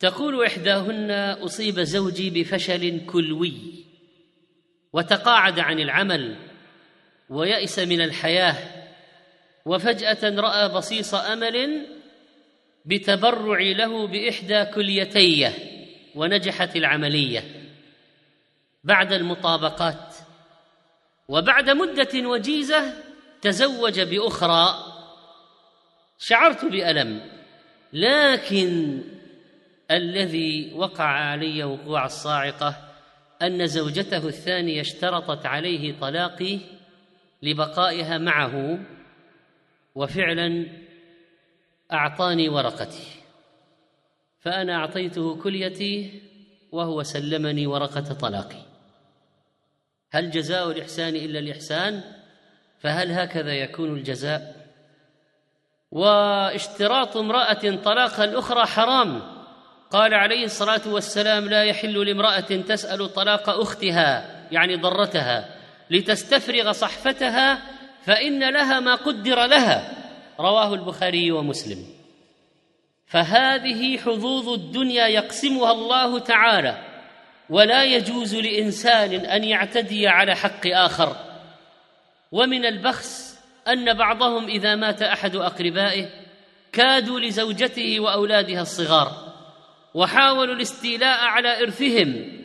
تقول 0.00 0.46
إحداهن 0.46 1.10
أصيب 1.44 1.80
زوجي 1.80 2.30
بفشل 2.30 3.06
كلوي 3.06 3.84
وتقاعد 4.92 5.58
عن 5.58 5.80
العمل 5.80 6.36
ويأس 7.30 7.78
من 7.78 8.00
الحياة 8.00 8.56
وفجأة 9.66 10.40
رأى 10.40 10.68
بصيص 10.68 11.14
أمل 11.14 11.86
بتبرع 12.84 13.60
له 13.60 14.06
بإحدى 14.06 14.64
كليتيه 14.64 15.54
ونجحت 16.14 16.76
العملية. 16.76 17.44
بعد 18.84 19.12
المطابقات 19.12 20.14
وبعد 21.28 21.70
مدة 21.70 22.28
وجيزة 22.28 22.94
تزوج 23.42 24.00
بأخرى 24.00 24.74
شعرت 26.18 26.64
بألم 26.64 27.30
لكن 27.92 29.02
الذي 29.90 30.72
وقع 30.74 31.04
علي 31.04 31.64
وقوع 31.64 32.04
الصاعقة 32.04 32.90
أن 33.42 33.66
زوجته 33.66 34.28
الثانية 34.28 34.80
اشترطت 34.80 35.46
عليه 35.46 35.98
طلاقي 36.00 36.58
لبقائها 37.42 38.18
معه 38.18 38.78
وفعلا 39.94 40.66
أعطاني 41.92 42.48
ورقتي. 42.48 43.06
فأنا 44.40 44.74
أعطيته 44.74 45.42
كليتي 45.42 46.22
وهو 46.72 47.02
سلمني 47.02 47.66
ورقة 47.66 48.14
طلاقي. 48.14 48.62
هل 50.10 50.30
جزاء 50.30 50.70
الإحسان 50.70 51.16
إلا 51.16 51.38
الإحسان؟ 51.38 52.19
فهل 52.80 53.12
هكذا 53.12 53.52
يكون 53.52 53.96
الجزاء؟ 53.96 54.56
واشتراط 55.90 57.16
امرأة 57.16 57.76
طلاق 57.84 58.20
الأخرى 58.20 58.66
حرام. 58.66 59.22
قال 59.90 60.14
عليه 60.14 60.44
الصلاة 60.44 60.80
والسلام 60.86 61.48
لا 61.48 61.64
يحل 61.64 62.06
لامرأة 62.06 62.40
تسأل 62.40 63.12
طلاق 63.12 63.50
أختها 63.50 64.24
يعني 64.52 64.76
ضرتها 64.76 65.56
لتستفرغ 65.90 66.72
صحفتها 66.72 67.62
فإن 68.04 68.50
لها 68.50 68.80
ما 68.80 68.94
قدر 68.94 69.46
لها. 69.46 69.92
رواه 70.40 70.74
البخاري 70.74 71.32
ومسلم. 71.32 71.84
فهذه 73.06 73.98
حظوظ 73.98 74.48
الدنيا 74.48 75.06
يقسمها 75.06 75.72
الله 75.72 76.18
تعالى 76.18 76.78
ولا 77.50 77.84
يجوز 77.84 78.34
لإنسان 78.34 79.14
أن 79.14 79.44
يعتدي 79.44 80.08
على 80.08 80.36
حق 80.36 80.66
آخر. 80.66 81.29
ومن 82.32 82.66
البخس 82.66 83.40
أن 83.68 83.94
بعضهم 83.94 84.48
إذا 84.48 84.74
مات 84.74 85.02
أحد 85.02 85.36
أقربائه 85.36 86.08
كادوا 86.72 87.20
لزوجته 87.20 88.00
وأولادها 88.00 88.62
الصغار 88.62 89.30
وحاولوا 89.94 90.54
الاستيلاء 90.54 91.18
على 91.20 91.62
إرثهم 91.62 92.40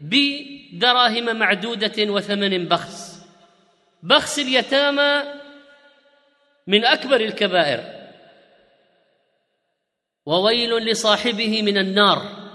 بدراهم 0.00 1.36
معدودة 1.36 2.12
وثمن 2.12 2.68
بخس. 2.68 3.26
بخس 4.02 4.38
اليتامى 4.38 5.22
من 6.66 6.84
أكبر 6.84 7.20
الكبائر. 7.20 7.96
وويل 10.26 10.76
لصاحبه 10.76 11.62
من 11.62 11.78
النار 11.78 12.46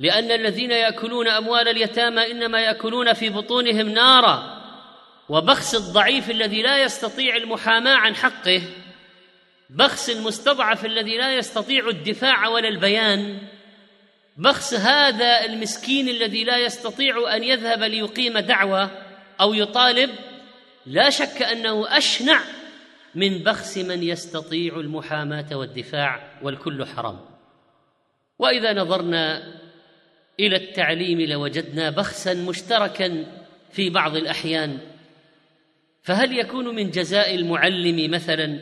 لأن 0.00 0.30
الذين 0.30 0.70
يأكلون 0.70 1.28
أموال 1.28 1.68
اليتامى 1.68 2.30
إنما 2.30 2.60
يأكلون 2.60 3.12
في 3.12 3.30
بطونهم 3.30 3.88
نارا. 3.88 4.53
وبخس 5.28 5.74
الضعيف 5.74 6.30
الذي 6.30 6.62
لا 6.62 6.82
يستطيع 6.82 7.36
المحاماة 7.36 7.94
عن 7.96 8.14
حقه 8.14 8.62
بخس 9.70 10.10
المستضعف 10.10 10.84
الذي 10.84 11.18
لا 11.18 11.34
يستطيع 11.34 11.88
الدفاع 11.88 12.48
ولا 12.48 12.68
البيان 12.68 13.38
بخس 14.36 14.74
هذا 14.74 15.44
المسكين 15.44 16.08
الذي 16.08 16.44
لا 16.44 16.58
يستطيع 16.58 17.36
أن 17.36 17.44
يذهب 17.44 17.82
ليقيم 17.82 18.38
دعوة 18.38 18.90
أو 19.40 19.54
يطالب 19.54 20.10
لا 20.86 21.10
شك 21.10 21.42
أنه 21.42 21.98
أشنع 21.98 22.40
من 23.14 23.38
بخس 23.38 23.78
من 23.78 24.02
يستطيع 24.02 24.80
المحاماة 24.80 25.56
والدفاع 25.56 26.38
والكل 26.42 26.86
حرام. 26.86 27.20
وإذا 28.38 28.72
نظرنا 28.72 29.54
إلى 30.40 30.56
التعليم 30.56 31.20
لوجدنا 31.20 31.90
بخسا 31.90 32.34
مشتركا 32.34 33.26
في 33.72 33.90
بعض 33.90 34.16
الأحيان 34.16 34.78
فهل 36.04 36.38
يكون 36.38 36.74
من 36.74 36.90
جزاء 36.90 37.34
المعلم 37.34 38.10
مثلا 38.10 38.58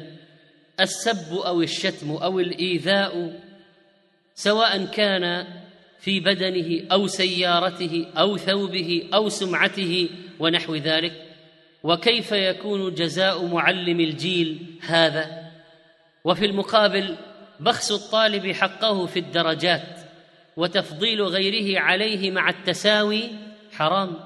السب 0.80 1.34
أو 1.34 1.62
الشتم 1.62 2.10
أو 2.10 2.40
الإيذاء 2.40 3.40
سواء 4.34 4.84
كان 4.84 5.46
في 6.00 6.20
بدنه 6.20 6.86
أو 6.92 7.06
سيارته 7.06 8.06
أو 8.18 8.36
ثوبه 8.36 9.08
أو 9.14 9.28
سمعته 9.28 10.08
ونحو 10.38 10.74
ذلك؟ 10.74 11.12
وكيف 11.82 12.32
يكون 12.32 12.94
جزاء 12.94 13.46
معلم 13.46 14.00
الجيل 14.00 14.66
هذا؟ 14.80 15.50
وفي 16.24 16.46
المقابل 16.46 17.16
بخس 17.60 17.92
الطالب 17.92 18.52
حقه 18.52 19.06
في 19.06 19.18
الدرجات 19.18 20.00
وتفضيل 20.56 21.22
غيره 21.22 21.80
عليه 21.80 22.30
مع 22.30 22.48
التساوي 22.48 23.22
حرام 23.72 24.16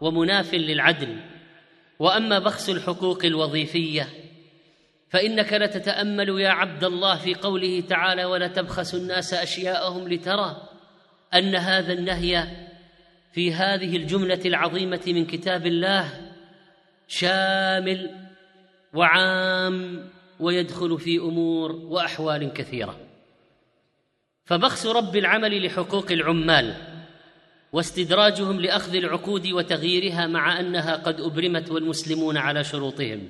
ومناف 0.00 0.54
للعدل. 0.54 1.16
وأما 1.98 2.38
بخس 2.38 2.70
الحقوق 2.70 3.24
الوظيفية 3.24 4.08
فإنك 5.10 5.52
لتتأمل 5.52 6.40
يا 6.40 6.48
عبد 6.48 6.84
الله 6.84 7.16
في 7.16 7.34
قوله 7.34 7.80
تعالى 7.80 8.24
ولا 8.24 8.48
تبخسوا 8.48 8.98
الناس 8.98 9.34
أشياءهم 9.34 10.08
لترى 10.08 10.68
أن 11.34 11.54
هذا 11.54 11.92
النهي 11.92 12.48
في 13.32 13.54
هذه 13.54 13.96
الجملة 13.96 14.40
العظيمة 14.44 15.02
من 15.06 15.26
كتاب 15.26 15.66
الله 15.66 16.32
شامل 17.08 18.10
وعام 18.94 20.08
ويدخل 20.40 20.98
في 20.98 21.18
أمور 21.18 21.72
وأحوال 21.72 22.52
كثيرة. 22.52 22.96
فبخس 24.44 24.86
رب 24.86 25.16
العمل 25.16 25.66
لحقوق 25.66 26.12
العمال 26.12 26.74
واستدراجهم 27.72 28.60
لأخذ 28.60 28.94
العقود 28.94 29.46
وتغييرها 29.46 30.26
مع 30.26 30.60
أنها 30.60 30.96
قد 30.96 31.20
أبرمت 31.20 31.70
والمسلمون 31.70 32.36
على 32.36 32.64
شروطهم. 32.64 33.28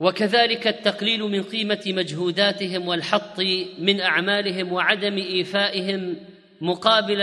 وكذلك 0.00 0.66
التقليل 0.66 1.22
من 1.22 1.42
قيمة 1.42 1.82
مجهوداتهم 1.86 2.88
والحط 2.88 3.40
من 3.78 4.00
أعمالهم 4.00 4.72
وعدم 4.72 5.16
إيفائهم 5.16 6.16
مقابل 6.60 7.18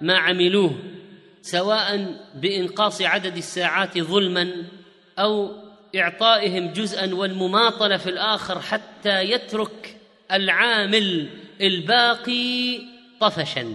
ما 0.00 0.18
عملوه 0.18 0.78
سواء 1.42 2.14
بإنقاص 2.34 3.02
عدد 3.02 3.36
الساعات 3.36 3.98
ظلما 3.98 4.52
أو 5.18 5.50
إعطائهم 5.96 6.72
جزءا 6.72 7.14
والمماطلة 7.14 7.96
في 7.96 8.10
الآخر 8.10 8.60
حتى 8.60 9.22
يترك 9.22 9.96
العامل 10.32 11.28
الباقي 11.60 12.80
طفشا. 13.20 13.74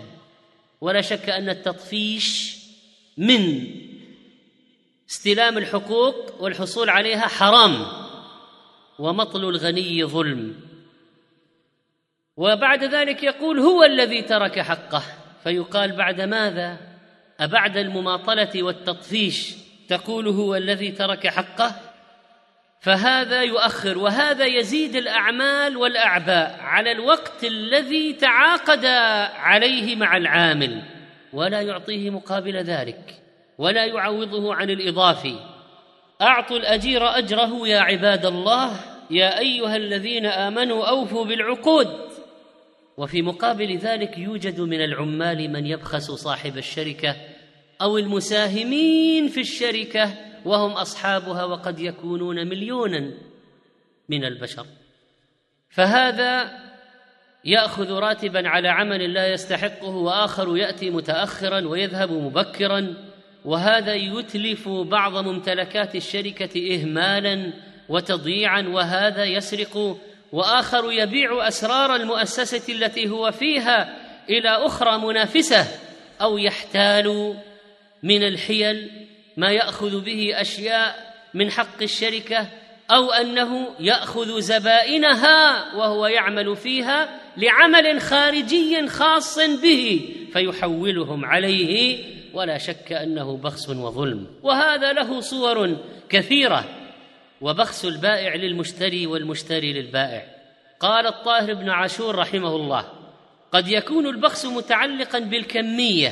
ولا 0.81 1.01
شك 1.01 1.29
أن 1.29 1.49
التطفيش 1.49 2.57
من 3.17 3.67
استلام 5.09 5.57
الحقوق 5.57 6.41
والحصول 6.41 6.89
عليها 6.89 7.27
حرام 7.27 7.85
ومطل 8.99 9.49
الغني 9.49 10.03
ظلم. 10.03 10.55
وبعد 12.37 12.83
ذلك 12.83 13.23
يقول 13.23 13.59
هو 13.59 13.83
الذي 13.83 14.21
ترك 14.21 14.59
حقه. 14.59 15.03
فيقال 15.43 15.91
بعد 15.91 16.21
ماذا؟ 16.21 16.77
أبعد 17.39 17.77
المماطلة 17.77 18.63
والتطفيش. 18.63 19.53
تقول 19.89 20.27
هو 20.27 20.55
الذي 20.55 20.91
ترك 20.91 21.27
حقه؟ 21.27 21.90
فهذا 22.81 23.43
يؤخر 23.43 23.97
وهذا 23.97 24.45
يزيد 24.45 24.95
الأعمال 24.95 25.77
والأعباء 25.77 26.59
على 26.61 26.91
الوقت 26.91 27.43
الذي 27.43 28.13
تعاقد 28.13 28.85
عليه 29.35 29.95
مع 29.95 30.17
العامل 30.17 30.81
ولا 31.33 31.61
يعطيه 31.61 32.09
مقابل 32.09 32.57
ذلك 32.57 33.21
ولا 33.57 33.85
يعوضه 33.85 34.55
عن 34.55 34.69
الاضافي 34.69 35.35
أعطوا 36.21 36.57
الأجير 36.57 37.17
أجره 37.17 37.67
يا 37.67 37.79
عباد 37.79 38.25
الله 38.25 38.79
يا 39.11 39.39
أيها 39.39 39.75
الذين 39.75 40.25
آمنوا 40.25 40.85
أوفوا 40.89 41.25
بالعقود. 41.25 41.87
وفي 42.97 43.21
مقابل 43.21 43.77
ذلك 43.77 44.17
يوجد 44.17 44.61
من 44.61 44.81
العمال 44.81 45.51
من 45.51 45.65
يبخس 45.65 46.11
صاحب 46.11 46.57
الشركة 46.57 47.15
أو 47.81 47.97
المساهمين 47.97 49.27
في 49.27 49.39
الشركة 49.39 50.30
وهم 50.45 50.71
أصحابها 50.71 51.45
وقد 51.45 51.79
يكونون 51.79 52.47
مليونا 52.47 53.11
من 54.09 54.25
البشر. 54.25 54.65
فهذا 55.69 56.51
يأخذ 57.45 57.91
راتبا 57.91 58.49
على 58.49 58.69
عمل 58.69 59.13
لا 59.13 59.27
يستحقه 59.27 59.89
وآخر 59.89 60.57
يأتي 60.57 60.89
متاخرا 60.89 61.67
ويذهب 61.67 62.11
مبكرا. 62.11 62.93
وهذا 63.45 63.93
يتلف 63.93 64.69
بعض 64.69 65.17
ممتلكات 65.17 65.95
الشركة 65.95 66.75
اهمالا 66.75 67.53
وتضييعا 67.89 68.61
وهذا 68.61 69.23
يسرق. 69.23 69.97
وآخر 70.31 70.91
يبيع 70.91 71.47
أسرار 71.47 71.95
المؤسسة 71.95 72.73
التي 72.73 73.09
هو 73.09 73.31
فيها 73.31 73.97
إلى 74.29 74.49
أخرى 74.49 74.97
منافسة 74.97 75.67
أو 76.21 76.37
يحتال 76.37 77.35
من 78.03 78.23
الحيل 78.23 79.00
ما 79.41 79.51
يأخذ 79.51 80.01
به 80.01 80.41
أشياء 80.41 81.13
من 81.33 81.51
حق 81.51 81.81
الشركة 81.81 82.47
أو 82.91 83.11
أنه 83.11 83.67
يأخذ 83.79 84.39
زبائنها 84.39 85.75
وهو 85.75 86.07
يعمل 86.07 86.55
فيها 86.55 87.19
لعمل 87.37 88.01
خارجي 88.01 88.87
خاص 88.87 89.39
به 89.39 90.09
فيحولهم 90.33 91.25
عليه 91.25 92.03
ولا 92.33 92.57
شك 92.57 92.91
أنه 92.91 93.37
بخس 93.37 93.69
وظلم. 93.69 94.27
وهذا 94.43 94.93
له 94.93 95.21
صور 95.21 95.77
كثيرة 96.09 96.65
وبخس 97.41 97.85
البائع 97.85 98.35
للمشتري 98.35 99.07
والمشتري 99.07 99.73
للبائع. 99.73 100.25
قال 100.79 101.07
الطاهر 101.07 101.53
بن 101.53 101.69
عاشور 101.69 102.15
رحمه 102.15 102.55
الله 102.55 102.85
قد 103.51 103.67
يكون 103.67 104.07
البخس 104.07 104.45
متعلقا 104.45 105.19
بالكمية 105.19 106.11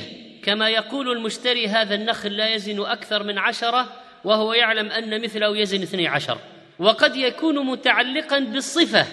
كما 0.49 0.69
يقول 0.69 1.11
المشتري 1.11 1.67
هذا 1.67 1.95
النخل 1.95 2.37
لا 2.37 2.53
يزن 2.53 2.81
أكثر 2.81 3.23
من 3.23 3.37
عشرة 3.37 3.93
وهو 4.23 4.53
يعلم 4.53 4.91
أن 4.91 5.21
مثله 5.21 5.57
يزن 5.57 5.81
اثني 5.81 6.07
عشر. 6.07 6.37
وقد 6.79 7.15
يكون 7.15 7.65
متعلقا 7.65 8.39
بالصفة. 8.39 9.05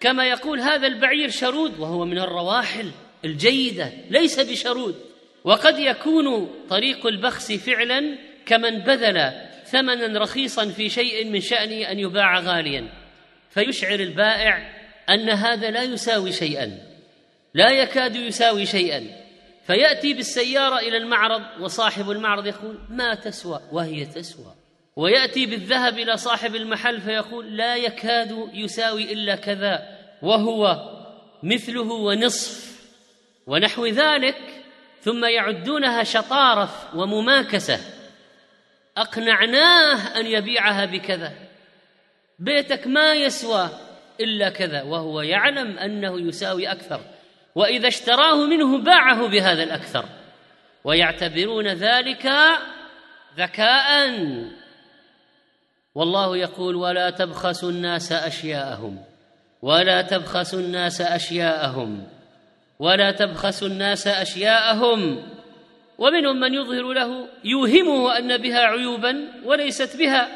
كما 0.00 0.26
يقول 0.26 0.60
هذا 0.60 0.86
البعير 0.86 1.30
شرود 1.30 1.78
وهو 1.78 2.04
من 2.04 2.18
الرواحل 2.18 2.90
الجيدة 3.24 3.92
ليس 4.10 4.40
بشرود. 4.40 4.94
وقد 5.44 5.78
يكون 5.78 6.54
طريق 6.70 7.06
البخس 7.06 7.52
فعلا 7.52 8.18
كمن 8.46 8.78
بذل 8.78 9.32
ثمنا 9.64 10.18
رخيصا 10.18 10.66
في 10.66 10.88
شيء 10.88 11.26
من 11.26 11.40
شأنه 11.40 11.90
أن 11.90 11.98
يباع 11.98 12.40
غاليا. 12.40 12.88
فيشعر 13.50 14.00
البائع 14.00 14.72
أن 15.10 15.30
هذا 15.30 15.70
لا 15.70 15.82
يساوي 15.82 16.32
شيئا. 16.32 16.78
لا 17.54 17.70
يكاد 17.70 18.16
يساوي 18.16 18.66
شيئا. 18.66 19.22
فيأتي 19.66 20.14
بالسيارة 20.14 20.78
إلى 20.78 20.96
المعرض 20.96 21.42
وصاحب 21.60 22.10
المعرض 22.10 22.46
يقول 22.46 22.78
ما 22.88 23.14
تسوى؟ 23.14 23.60
وهي 23.72 24.04
تسوى. 24.04 24.54
ويأتي 24.96 25.46
بالذهب 25.46 25.98
إلى 25.98 26.16
صاحب 26.16 26.54
المحل 26.54 27.00
فيقول 27.00 27.56
لا 27.56 27.76
يكاد 27.76 28.48
يساوي 28.52 29.12
إلا 29.12 29.36
كذا 29.36 29.98
وهو 30.22 30.76
مثله 31.42 31.92
ونصف 31.92 32.72
ونحو 33.46 33.86
ذلك 33.86 34.36
ثم 35.00 35.24
يعدونها 35.24 36.02
شطارف 36.02 36.94
ومماكسة. 36.94 37.80
أقنعناه 38.96 40.20
أن 40.20 40.26
يبيعها 40.26 40.84
بكذا. 40.84 41.32
بيتك 42.38 42.86
ما 42.86 43.14
يسوى 43.14 43.70
إلا 44.20 44.48
كذا 44.50 44.82
وهو 44.82 45.20
يعلم 45.20 45.78
أنه 45.78 46.20
يساوي 46.20 46.72
أكثر. 46.72 47.00
وإذا 47.54 47.88
اشتراه 47.88 48.46
منه 48.46 48.78
باعه 48.78 49.28
بهذا 49.28 49.62
الأكثر. 49.62 50.04
ويعتبرون 50.84 51.68
ذلك 51.68 52.32
ذكاء. 53.36 54.10
والله 55.94 56.36
يقول 56.36 56.76
ولا 56.76 57.10
تبخسوا 57.10 57.70
الناس 57.70 58.12
أشياءهم. 58.12 58.98
ولا 59.62 60.02
تبخسوا 60.02 60.60
الناس 60.60 61.00
أشياءهم. 61.00 62.06
ولا 62.78 63.10
تبخسوا 63.10 63.68
الناس 63.68 64.06
أشياءهم. 64.06 65.28
ومنهم 65.98 66.40
من 66.40 66.54
يظهر 66.54 66.92
له 66.92 67.28
يوهمه 67.44 68.18
أن 68.18 68.36
بها 68.36 68.60
عيوبا 68.60 69.28
وليست 69.44 69.96
بها 69.96 70.28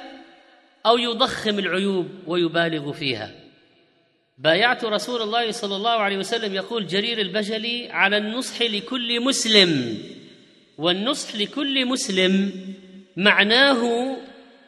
أو 0.86 0.98
يضخم 0.98 1.58
العيوب 1.58 2.08
ويبالغ 2.26 2.92
فيها. 2.92 3.45
بايعت 4.38 4.84
رسول 4.84 5.22
الله 5.22 5.50
صلى 5.50 5.76
الله 5.76 5.90
عليه 5.90 6.18
وسلم 6.18 6.54
يقول 6.54 6.86
جرير 6.86 7.18
البجلي 7.18 7.88
على 7.90 8.16
النصح 8.16 8.62
لكل 8.62 9.20
مسلم 9.20 9.98
والنصح 10.78 11.36
لكل 11.36 11.86
مسلم 11.86 12.50
معناه 13.16 14.16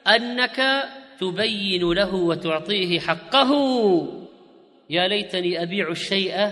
أنك 0.07 0.89
تبين 1.21 1.93
له 1.93 2.15
وتعطيه 2.15 3.01
حقه. 3.01 3.53
يا 4.91 5.09
ليتني 5.09 5.63
أبيع 5.63 5.91
الشيء 5.91 6.51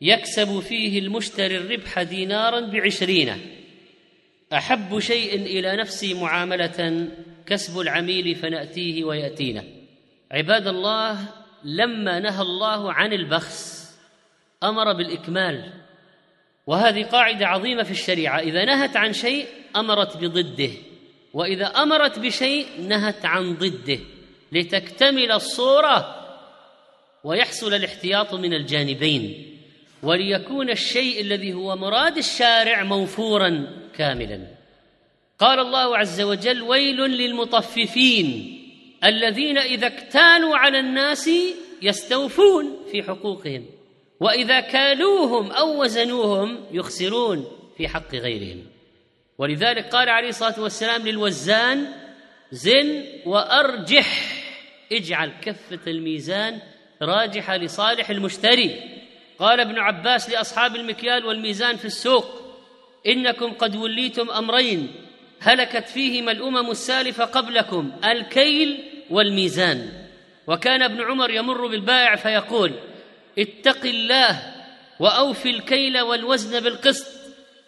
يكسب 0.00 0.60
فيه 0.60 0.98
المشتري 0.98 1.56
الربح 1.56 2.02
دينارا 2.02 2.60
بعشرين. 2.60 3.32
أحب 4.52 4.98
شيء 4.98 5.34
إلى 5.34 5.76
نفسي 5.76 6.14
معاملة 6.14 7.08
كسب 7.46 7.80
العميل 7.80 8.34
فنأتيه 8.34 9.04
ويأتينا. 9.04 9.64
عباد 10.32 10.66
الله 10.66 11.41
لما 11.64 12.20
نهى 12.20 12.42
الله 12.42 12.92
عن 12.92 13.12
البخس 13.12 13.92
أمر 14.62 14.92
بالإكمال. 14.92 15.72
وهذه 16.66 17.04
قاعدة 17.04 17.46
عظيمة 17.46 17.82
في 17.82 17.90
الشريعة. 17.90 18.38
إذا 18.38 18.64
نهت 18.64 18.96
عن 18.96 19.12
شيء 19.12 19.46
أمرت 19.76 20.16
بضده. 20.16 20.70
وإذا 21.34 21.66
أمرت 21.66 22.18
بشيء 22.18 22.66
نهت 22.80 23.26
عن 23.26 23.54
ضده. 23.54 23.98
لتكتمل 24.52 25.32
الصورة 25.32 26.16
ويحصل 27.24 27.74
الاحتياط 27.74 28.34
من 28.34 28.54
الجانبين. 28.54 29.48
وليكون 30.02 30.70
الشيء 30.70 31.20
الذي 31.20 31.52
هو 31.52 31.76
مراد 31.76 32.16
الشارع 32.16 32.82
موفورا 32.82 33.66
كاملا. 33.94 34.46
قال 35.38 35.58
الله 35.58 35.98
عز 35.98 36.20
وجل 36.20 36.62
ويل 36.62 36.96
للمطففين 36.96 38.58
الذين 39.04 39.58
إذا 39.58 39.86
اكتالوا 39.86 40.56
على 40.56 40.80
الناس 40.80 41.30
يستوفون 41.82 42.76
في 42.90 43.02
حقوقهم 43.02 43.66
وإذا 44.20 44.60
كالوهم 44.60 45.50
أو 45.50 45.82
وزنوهم 45.82 46.64
يخسرون 46.72 47.46
في 47.76 47.88
حق 47.88 48.14
غيرهم. 48.14 48.66
ولذلك 49.38 49.84
قال 49.86 50.08
عليه 50.08 50.28
الصلاة 50.28 50.60
والسلام 50.60 51.08
للوزان 51.08 51.86
زن 52.52 53.04
وأرجح 53.26 54.06
اجعل 54.92 55.32
كفة 55.42 55.80
الميزان 55.86 56.58
راجحة 57.02 57.56
لصالح 57.56 58.10
المشتري. 58.10 58.80
قال 59.38 59.60
ابن 59.60 59.78
عباس 59.78 60.30
لأصحاب 60.30 60.76
المكيال 60.76 61.26
والميزان 61.26 61.76
في 61.76 61.84
السوق 61.84 62.42
إنكم 63.06 63.52
قد 63.52 63.76
وليتم 63.76 64.30
أمرين 64.30 64.92
هلكت 65.40 65.88
فيهما 65.88 66.32
الأمم 66.32 66.70
السالفة 66.70 67.24
قبلكم 67.24 67.92
الكيل 68.04 68.91
والميزان. 69.12 69.88
وكان 70.46 70.82
ابن 70.82 71.02
عمر 71.02 71.30
يمر 71.30 71.66
بالبائع 71.66 72.16
فيقول 72.16 72.72
اتق 73.38 73.84
الله 73.84 74.42
واوف 75.00 75.46
الكيل 75.46 76.00
والوزن 76.00 76.60
بالقسط 76.60 77.06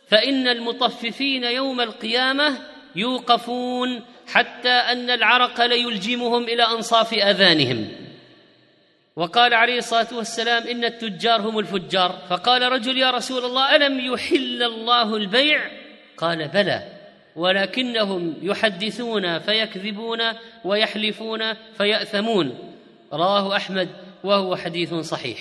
فإن 0.09 0.49
المطففين 0.49 1.45
يوم 1.45 1.81
القيامة 1.81 2.59
يوقفون 2.97 4.05
حتى 4.27 4.69
أن 4.69 5.11
العرق 5.11 5.61
ليلجمهم 5.61 6.43
إلى 6.43 6.63
أنصاف 6.63 7.15
آذانهم. 7.15 7.89
وقال 9.17 9.55
عليه 9.55 9.79
الصلاة 9.79 10.09
والسلام 10.13 10.63
إن 10.63 10.85
التجار 10.85 11.41
هم 11.41 11.59
الفجار. 11.59 12.19
فقال 12.31 12.63
رجل 12.63 12.99
يا 12.99 13.11
رسول 13.11 13.45
الله 13.45 13.77
ألم 13.77 14.01
يحل 14.01 14.63
الله 14.63 15.17
البيع؟ 15.17 15.71
قال 16.17 16.49
بلى. 16.49 16.94
ولكنهم 17.37 18.35
يحدثون 18.42 19.38
فيكذبون 19.38 20.20
ويحلفون 20.64 21.55
فيأثمون. 21.55 22.75
رواه 23.12 23.57
أحمد 23.57 23.88
وهو 24.25 24.57
حديث 24.57 24.94
صحيح. 24.94 25.38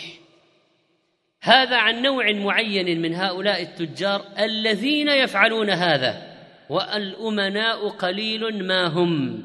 هذا 1.42 1.76
عن 1.76 2.02
نوع 2.02 2.32
معين 2.32 3.02
من 3.02 3.16
هؤلاء 3.16 3.62
التجار 3.62 4.26
الذين 4.40 5.08
يفعلون 5.08 5.70
هذا 5.70 6.34
والأمناء 6.70 7.90
قليل 7.90 8.68
ما 8.68 8.88
هم. 8.88 9.44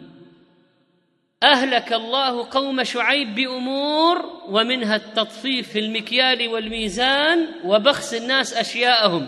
أهلك 1.42 1.92
الله 1.92 2.50
قوم 2.50 2.84
شعيب 2.84 3.34
بأمور 3.34 4.18
ومنها 4.48 4.96
التطفيف 4.96 5.72
في 5.72 5.78
المكيال 5.78 6.48
والميزان 6.48 7.46
وبخس 7.64 8.14
الناس 8.14 8.54
أشياءهم. 8.54 9.26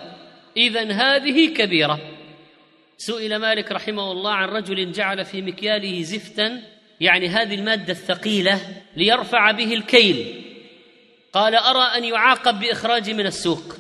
اذا 0.56 0.92
هذه 0.92 1.54
كبيرة. 1.54 2.19
سئل 3.00 3.36
مالك 3.36 3.72
رحمه 3.72 4.12
الله 4.12 4.32
عن 4.32 4.48
رجل 4.48 4.92
جعل 4.92 5.24
في 5.24 5.42
مكياله 5.42 6.02
زفتا 6.02 6.62
يعني 7.00 7.28
هذه 7.28 7.54
المادة 7.54 7.92
الثقيلة 7.92 8.82
ليرفع 8.96 9.50
به 9.50 9.74
الكيل. 9.74 10.44
قال 11.32 11.54
أرى 11.54 11.98
أن 11.98 12.04
يعاقب 12.04 12.60
بإخراج 12.60 13.10
من 13.10 13.26
السوق. 13.26 13.76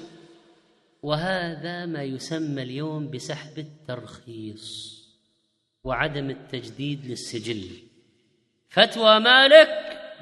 وهذا 1.02 1.86
ما 1.86 2.02
يسمى 2.02 2.62
اليوم 2.62 3.10
بسحب 3.10 3.58
الترخيص 3.58 4.96
وعدم 5.84 6.30
التجديد 6.30 7.06
للسجل. 7.06 7.64
فتوى 8.68 9.20
مالك 9.20 9.68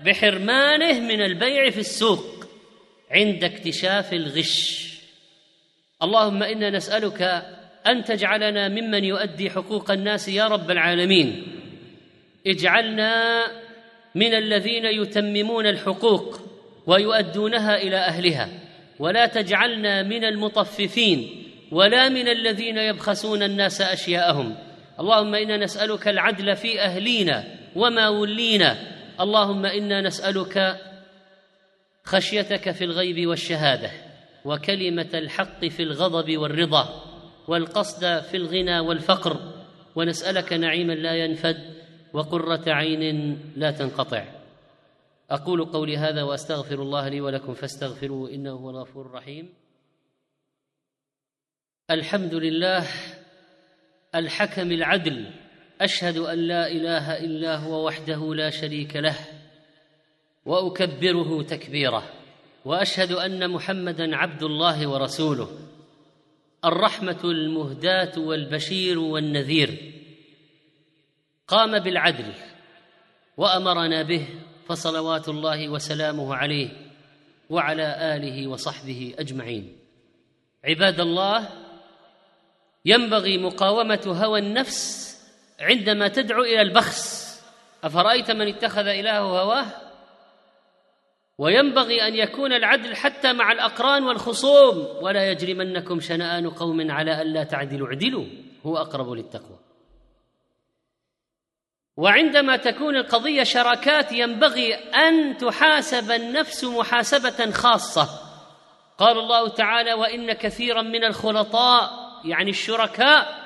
بحرمانه 0.05 1.01
من 1.01 1.23
البيع 1.23 1.71
في 1.71 1.81
السوق 1.81 2.47
عند 3.11 3.45
اكتشاف 3.45 4.13
الغش. 4.13 4.89
اللهم 6.03 6.43
إنا 6.43 6.71
نسألك 6.71 7.58
أن 7.89 8.05
تجعلنا 8.05 8.69
ممن 8.69 9.05
يؤدي 9.05 9.51
حقوق 9.51 9.91
الناس 9.91 10.29
يا 10.29 10.49
رب 10.49 10.71
العالمين. 10.71 11.43
اجعلنا 12.47 13.45
من 14.15 14.35
الذين 14.35 14.85
يتممون 14.85 15.67
الحقوق 15.67 16.41
ويؤدونها 16.87 17.77
إلى 17.77 17.97
أهلها. 17.97 18.49
ولا 18.99 19.27
تجعلنا 19.27 20.03
من 20.03 20.25
المطففين 20.25 21.45
ولا 21.73 22.09
من 22.09 22.29
الذين 22.29 22.79
يبخسون 22.79 23.43
الناس 23.43 23.81
أشياءهم. 23.81 24.57
اللهم 25.01 25.35
إنا 25.35 25.57
نسألك 25.57 26.09
العدل 26.09 26.57
في 26.57 26.81
أهلينا 26.81 27.45
وما 27.77 28.09
ولينا. 28.09 28.77
اللهم 29.21 29.67
إنا 29.67 30.01
نسألك 30.01 30.77
خشيتك 32.05 32.71
في 32.71 32.85
الغيب 32.85 33.27
والشهادة 33.27 33.91
وكلمة 34.45 35.09
الحق 35.15 35.67
في 35.67 35.83
الغضب 35.83 36.37
والرضا. 36.37 37.08
والقصد 37.49 38.21
في 38.21 38.37
الغنى 38.37 38.81
والفقر 38.81 39.65
ونسألك 39.97 40.53
نعيما 40.53 40.93
لا 40.93 41.15
ينفد 41.15 41.57
وقرة 42.13 42.63
عين 42.67 43.39
لا 43.57 43.71
تنقطع. 43.71 44.25
أقول 45.31 45.65
قولي 45.65 45.97
هذا 45.97 46.23
وأستغفر 46.23 46.83
الله 46.83 47.09
لي 47.09 47.21
ولكم 47.21 47.55
فاستغفروه 47.55 48.31
إنه 48.31 48.51
هو 48.51 48.71
الغفور 48.71 49.07
الرحيم. 49.07 49.55
الحمد 51.91 52.35
لله 52.35 52.87
الحكم 54.15 54.73
العدل 54.73 55.31
أشهد 55.81 56.17
أن 56.17 56.39
لا 56.39 56.69
إله 56.69 57.19
إلا 57.19 57.57
هو 57.57 57.87
وحده 57.87 58.35
لا 58.35 58.51
شريك 58.51 58.97
له 58.97 59.17
وأكبره 60.45 61.43
تكبيره 61.43 62.03
وأشهد 62.65 63.13
أن 63.13 63.51
محمدا 63.51 64.17
عبد 64.17 64.43
الله 64.43 64.89
ورسوله. 64.89 65.68
الرحمة 66.65 67.21
المهداة 67.25 68.19
والبشير 68.19 68.99
والنذير. 68.99 69.93
قام 71.49 71.79
بالعدل 71.79 72.33
وأمرنا 73.37 74.03
به 74.03 74.29
فصلوات 74.69 75.29
الله 75.29 75.69
وسلامه 75.69 76.35
عليه 76.35 76.69
وعلى 77.51 78.17
آله 78.17 78.47
وصحبه 78.47 79.15
أجمعين. 79.19 79.77
عباد 80.65 81.01
الله 81.01 81.49
ينبغي 82.85 83.39
مقاومة 83.39 84.03
هوى 84.07 84.39
النفس 84.39 85.09
عندما 85.61 86.09
تدعو 86.09 86.43
إلى 86.43 86.63
البخس. 86.63 87.29
أفرأيت 87.85 88.31
من 88.31 88.49
اتخذ 88.49 88.87
إلهه 88.87 89.19
هواه؟ 89.19 89.88
وينبغي 91.39 92.09
أن 92.09 92.15
يكون 92.15 92.53
العدل 92.53 92.97
حتى 92.97 93.33
مع 93.33 93.53
الأقران 93.53 94.05
والخصوم 94.05 95.03
ولا 95.03 95.31
يجرمنكم 95.31 96.01
شنآن 96.01 96.51
قوم 96.51 96.91
على 96.91 97.23
الا 97.23 97.45
تعدلوا 97.45 97.89
اعدلوا 97.89 98.27
هو 98.67 98.77
أقرب 98.77 99.11
للتقوى. 99.11 99.59
وعندما 101.97 102.57
تكون 102.57 102.97
القضية 102.97 103.43
شراكات 103.43 104.13
ينبغي 104.13 104.75
أن 104.75 105.37
تحاسب 105.37 106.11
النفس 106.11 106.65
محاسبة 106.65 107.51
خاصة. 107.51 108.09
قال 108.99 109.19
الله 109.19 109.49
تعالى 109.49 109.95
وإن 109.95 110.33
كثيرا 110.33 110.83
من 110.83 111.05
الخلطاء 111.05 111.91
يعني 112.25 112.51
الشركاء 112.51 113.39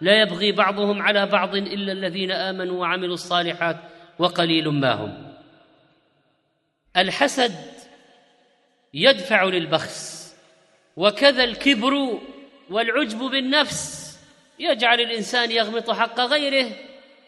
لا 0.00 0.22
يبغي 0.22 0.52
بعضهم 0.52 1.02
على 1.02 1.26
بعض 1.26 1.54
إلا 1.54 1.92
الذين 1.92 2.32
آمنوا 2.32 2.80
وعملوا 2.80 3.14
الصالحات 3.14 3.76
وقليل 4.18 4.68
ما 4.68 4.92
هم. 4.92 5.33
الحسد 6.96 7.54
يدفع 8.94 9.44
للبخس 9.44 10.34
وكذا 10.96 11.44
الكبر 11.44 12.20
والعجب 12.70 13.18
بالنفس 13.18 14.18
يجعل 14.58 15.00
الإنسان 15.00 15.50
يغمط 15.50 15.90
حق 15.90 16.20
غيره 16.20 16.70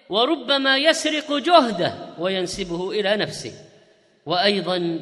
وربما 0.09 0.77
يسرق 0.77 1.33
جهده 1.33 1.95
وينسبه 2.19 2.91
إلى 2.91 3.17
نفسه. 3.17 3.53
وأيضا 4.27 5.01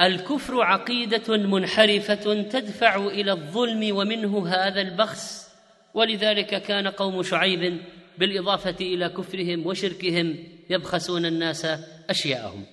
الكفر 0.00 0.62
عقيدة 0.62 1.36
منحرفة 1.36 2.42
تدفع 2.42 2.96
إلى 2.96 3.32
الظلم 3.32 3.96
ومنه 3.96 4.48
هذا 4.48 4.80
البخس. 4.80 5.50
ولذلك 5.94 6.62
كان 6.62 6.88
قوم 6.88 7.22
شعيب 7.22 7.80
بالإضافة 8.18 8.76
إلى 8.80 9.08
كفرهم 9.08 9.66
وشركهم 9.66 10.36
يبخسون 10.70 11.26
الناس 11.26 11.66
أشياءهم. 12.10 12.64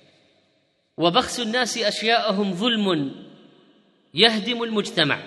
وبخس 0.98 1.40
الناس 1.40 1.78
أشياءهم 1.78 2.54
ظلم 2.54 3.12
يهدم 4.14 4.62
المجتمع 4.62 5.22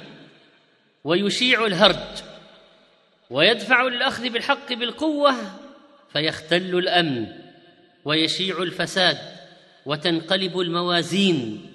ويشيع 1.04 1.66
الهرج 1.66 2.24
ويدفع 3.30 3.84
للاخذ 3.84 4.30
بالحق 4.30 4.74
بالقوة 4.74 5.36
فيختل 6.14 6.78
الأمن 6.78 7.28
ويشيع 8.06 8.64
الفساد 8.64 9.18
وتنقلب 9.86 10.60
الموازين 10.60 11.68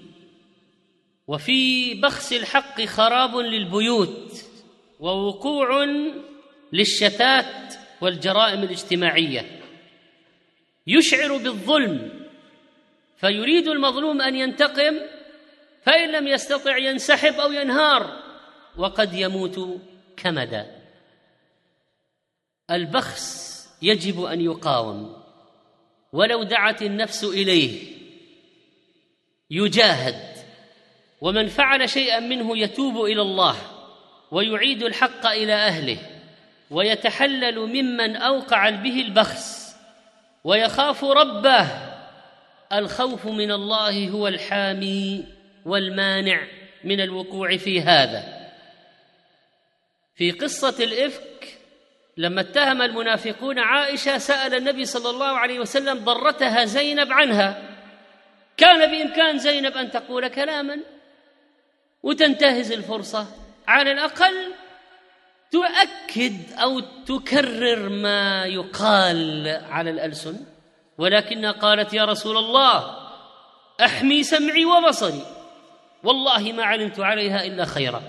وفي 1.27 1.95
بخس 1.95 2.33
الحق 2.33 2.85
خراب 2.85 3.37
للبيوت 3.37 4.45
ووقوع 5.01 5.87
للشتات 6.73 7.75
والجرائم 8.01 8.63
الاجتماعية 8.63 9.61
يشعر 10.87 11.37
بالظلم 11.37 12.26
فيريد 13.17 13.69
المظلوم 13.69 14.21
أن 14.21 14.35
ينتقم 14.37 15.01
فإن 15.83 16.13
لم 16.13 16.27
يستطع 16.27 16.77
ينسحب 16.77 17.35
أو 17.35 17.53
ينهار 17.53 18.23
وقد 18.77 19.15
يموت 19.15 19.81
كمدا. 20.17 20.83
البخس 22.71 23.57
يجب 23.83 24.25
أن 24.25 24.41
يقاوم 24.41 25.23
ولو 26.13 26.43
دعت 26.43 26.83
النفس 26.83 27.25
إليه. 27.25 27.97
يجاهد 29.51 30.37
ومن 31.21 31.49
فعل 31.49 31.89
شيئا 31.89 32.21
منه 32.21 32.59
يتوب 32.59 33.05
إلى 33.05 33.23
الله 33.23 33.57
ويعيد 34.31 34.83
الحق 34.83 35.27
إلى 35.27 35.53
أهله 35.53 35.99
ويتحلل 36.71 37.59
ممن 37.61 38.17
أوقع 38.17 38.71
به 38.71 39.01
البخس 39.01 39.77
ويخاف 40.45 41.05
ربه 41.05 41.86
الخوف 42.73 43.27
من 43.27 43.53
الله 43.53 44.09
هو 44.09 44.29
الحامي 44.29 45.25
والمانع 45.65 46.47
من 46.85 47.01
الوقوع 47.01 47.57
في 47.57 47.81
هذا. 47.81 48.25
في 50.15 50.31
قصة 50.31 50.85
الإفك 50.85 51.59
لما 52.17 52.41
اتهم 52.41 52.83
المنافقون 52.83 53.59
عائشة 53.59 54.19
سأل 54.19 54.55
النبي 54.55 54.85
صلى 54.85 55.11
الله 55.11 55.39
عليه 55.39 55.61
وسلم 55.61 56.05
ضرتها 56.05 56.65
زينب 56.65 57.13
عنها. 57.13 57.63
كان 58.57 58.91
بإمكان 58.91 59.39
زينب 59.39 59.77
أن 59.77 59.91
تقول 59.91 60.29
كلاما 60.29 60.81
وتنتهز 62.03 62.73
الفرصة. 62.73 63.27
على 63.69 63.93
الأقل 63.93 64.53
تؤكد 65.51 66.53
أو 66.53 66.81
تكرر 66.81 67.89
ما 67.89 68.47
يقال 68.47 69.49
على 69.71 69.91
الألسن. 69.91 70.56
ولكنها 70.99 71.53
قالت 71.53 71.95
يا 71.95 72.05
رسول 72.05 72.37
الله 72.37 72.97
أحمي 73.85 74.23
سمعي 74.23 74.65
وبصري. 74.65 75.23
والله 76.05 76.53
ما 76.53 76.65
علمت 76.65 77.01
عليها 77.01 77.45
إلا 77.45 77.65
خيرا. 77.65 78.03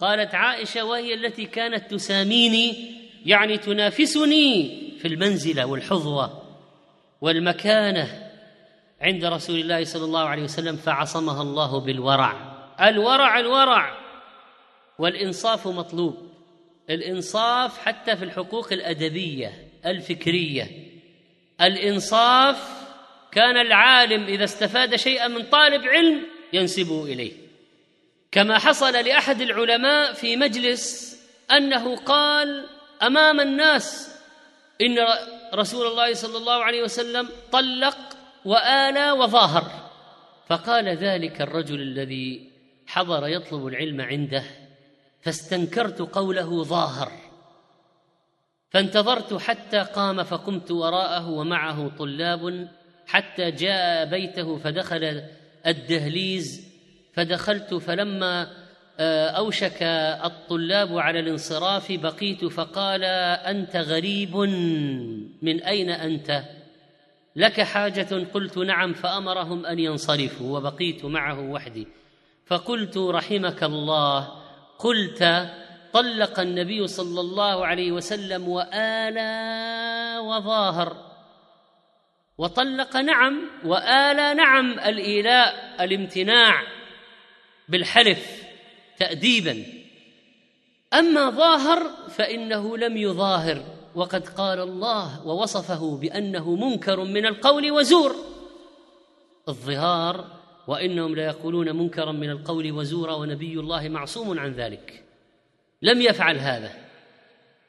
قالت 0.00 0.34
عائشة 0.34 0.84
وهي 0.84 1.14
التي 1.14 1.46
كانت 1.46 1.90
تساميني 1.90 2.94
يعني 3.26 3.58
تنافسني 3.58 4.82
في 4.98 5.08
المنزلة 5.08 5.66
والحظوة 5.66 6.42
والمكانة 7.20 8.30
عند 9.00 9.24
رسول 9.24 9.60
الله 9.60 9.84
صلى 9.84 10.04
الله 10.04 10.24
عليه 10.24 10.42
وسلم 10.42 10.76
فعصمها 10.76 11.42
الله 11.42 11.80
بالورع. 11.80 12.58
الورع 12.80 13.38
الورع. 13.38 13.98
والإنصاف 14.98 15.68
مطلوب. 15.68 16.28
الإنصاف 16.90 17.78
حتى 17.78 18.16
في 18.16 18.24
الحقوق 18.24 18.72
الأدبية 18.72 19.68
الفكرية. 19.86 20.87
الإنصاف 21.60 22.78
كان 23.32 23.56
العالم 23.56 24.24
إذا 24.24 24.44
استفاد 24.44 24.96
شيئا 24.96 25.28
من 25.28 25.42
طالب 25.42 25.84
علم 25.84 26.22
ينسبه 26.52 27.04
إليه. 27.04 27.32
كما 28.32 28.58
حصل 28.58 28.92
لأحد 28.92 29.40
العلماء 29.40 30.12
في 30.12 30.36
مجلس 30.36 31.16
أنه 31.50 31.96
قال 31.96 32.66
أمام 33.02 33.40
الناس 33.40 34.16
إن 34.80 34.98
رسول 35.54 35.86
الله 35.86 36.14
صلى 36.14 36.38
الله 36.38 36.64
عليه 36.64 36.82
وسلم 36.82 37.28
طلق 37.52 37.98
وآلى 38.44 39.10
وظاهر. 39.10 39.90
فقال 40.48 40.88
ذلك 40.88 41.40
الرجل 41.40 41.80
الذي 41.80 42.50
حضر 42.86 43.28
يطلب 43.28 43.66
العلم 43.66 44.00
عنده 44.00 44.44
فاستنكرت 45.22 46.00
قوله 46.00 46.64
ظاهر. 46.64 47.27
فانتظرت 48.70 49.34
حتى 49.34 49.78
قام 49.78 50.22
فقمت 50.22 50.70
وراءه 50.70 51.30
ومعه 51.30 51.88
طلاب 51.98 52.68
حتى 53.06 53.50
جاء 53.50 54.04
بيته 54.04 54.56
فدخل 54.56 55.22
الدهليز. 55.66 56.68
فدخلت 57.14 57.74
فلما 57.74 58.48
آه، 59.00 59.28
أوشك 59.28 59.82
الطلاب 60.24 60.98
على 60.98 61.20
الانصراف 61.20 61.92
بقيت 61.92 62.44
فقال 62.44 63.04
أنت 63.04 63.76
غريب 63.76 64.36
من 65.42 65.62
أين 65.62 65.90
أنت؟ 65.90 66.42
لك 67.36 67.60
حاجة 67.60 68.26
قلت 68.34 68.58
نعم. 68.58 68.92
فأمرهم 68.92 69.66
أن 69.66 69.78
ينصرفوا 69.78 70.58
وبقيت 70.58 71.04
معه 71.04 71.40
وحدي. 71.40 71.86
فقلت 72.46 72.96
رحمك 72.98 73.64
الله. 73.64 74.28
قلت 74.78 75.22
طلق 75.92 76.40
النبي 76.40 76.86
صلى 76.86 77.20
الله 77.20 77.66
عليه 77.66 77.92
وسلم 77.92 78.48
وآلى 78.48 79.32
وظاهر. 80.18 80.96
وطلق 82.38 82.96
نعم 82.96 83.50
وآلى 83.64 84.34
نعم 84.34 84.72
الإيلاء 84.72 85.76
الامتناع 85.84 86.62
بالحلف 87.68 88.42
تأديبا. 88.98 89.64
أما 90.94 91.30
ظاهر 91.30 91.90
فإنه 92.08 92.76
لم 92.76 92.96
يظاهر 92.96 93.62
وقد 93.94 94.28
قال 94.28 94.60
الله 94.60 95.26
ووصفه 95.26 95.96
بأنه 95.96 96.54
منكر 96.54 97.04
من 97.04 97.26
القول 97.26 97.70
وزور. 97.70 98.14
الظهار 99.48 100.24
وإنهم 100.66 101.14
ليقولون 101.14 101.76
منكرا 101.76 102.12
من 102.12 102.30
القول 102.30 102.72
وزورا 102.72 103.14
ونبي 103.14 103.60
الله 103.60 103.88
معصوم 103.88 104.38
عن 104.38 104.52
ذلك. 104.52 105.07
لم 105.82 106.02
يفعل 106.02 106.38
هذا 106.38 106.74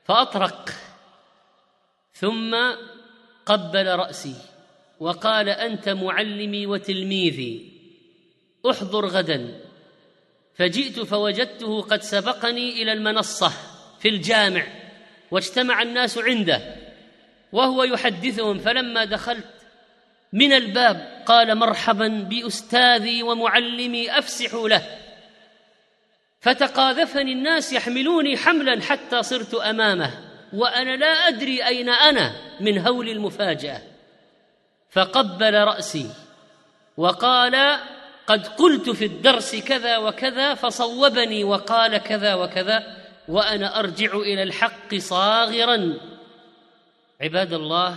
فأطرق 0.05 0.69
ثم 2.13 2.55
قبل 3.45 3.87
رأسي 3.87 4.35
وقال 4.99 5.49
أنت 5.49 5.89
معلمي 5.89 6.65
وتلميذي 6.65 7.71
احضر 8.69 9.05
غدا. 9.05 9.59
فجئت 10.55 10.99
فوجدته 10.99 11.81
قد 11.81 12.01
سبقني 12.01 12.81
إلى 12.81 12.93
المنصة 12.93 13.51
في 13.99 14.09
الجامع 14.09 14.67
واجتمع 15.31 15.81
الناس 15.81 16.17
عنده 16.17 16.75
وهو 17.51 17.83
يحدثهم. 17.83 18.59
فلما 18.59 19.05
دخلت 19.05 19.53
من 20.33 20.53
الباب 20.53 21.23
قال 21.25 21.55
مرحبا 21.55 22.07
بأستاذي 22.07 23.23
ومعلمي 23.23 24.19
أفسح 24.19 24.53
له. 24.53 25.08
فتقاذفني 26.39 27.33
الناس 27.33 27.73
يحملوني 27.73 28.37
حملا 28.37 28.81
حتى 28.81 29.23
صرت 29.23 29.53
أمامه 29.53 30.11
وأنا 30.53 30.95
لا 30.95 31.27
أدري 31.27 31.67
أين 31.67 31.89
أنا 31.89 32.35
من 32.59 32.87
هول 32.87 33.09
المفاجأة. 33.09 33.81
فقبل 34.89 35.53
رأسي 35.53 36.09
وقال 36.97 37.79
قد 38.27 38.47
قلت 38.47 38.89
في 38.89 39.05
الدرس 39.05 39.55
كذا 39.55 39.97
وكذا 39.97 40.53
فصوبني 40.53 41.43
وقال 41.43 41.97
كذا 41.97 42.33
وكذا 42.33 42.97
وأنا 43.27 43.79
أرجع 43.79 44.15
إلى 44.15 44.43
الحق 44.43 44.95
صاغرا. 44.95 45.97
عباد 47.21 47.53
الله 47.53 47.95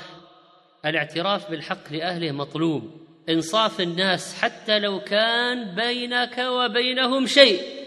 الاعتراف 0.86 1.50
بالحق 1.50 1.92
لأهله 1.92 2.32
مطلوب 2.32 2.90
إنصاف 3.28 3.80
الناس 3.80 4.40
حتى 4.40 4.78
لو 4.78 5.00
كان 5.00 5.74
بينك 5.74 6.38
وبينهم 6.38 7.26
شيء. 7.26 7.81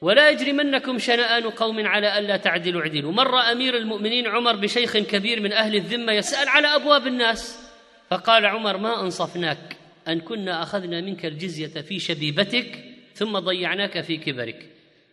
ولا 0.00 0.30
يجرمنكم 0.30 0.98
شنآن 0.98 1.42
قوم 1.42 1.86
على 1.86 2.18
ألا 2.18 2.36
تعدلوا 2.36 2.82
اعدلوا. 2.82 3.12
مر 3.12 3.40
أمير 3.40 3.76
المؤمنين 3.76 4.26
عمر 4.26 4.56
بشيخ 4.56 4.96
كبير 4.96 5.40
من 5.40 5.52
أهل 5.52 5.74
الذمة 5.74 6.12
يسأل 6.12 6.48
على 6.48 6.66
أبواب 6.74 7.06
الناس 7.06 7.58
فقال 8.10 8.46
عمر 8.46 8.76
ما 8.76 9.00
أنصفناك 9.00 9.76
أن 10.08 10.20
كنا 10.20 10.62
أخذنا 10.62 11.00
منك 11.00 11.26
الجزية 11.26 11.80
في 11.82 11.98
شبيبتك 11.98 12.84
ثم 13.14 13.38
ضيعناك 13.38 14.00
في 14.00 14.16
كبرك 14.16 14.66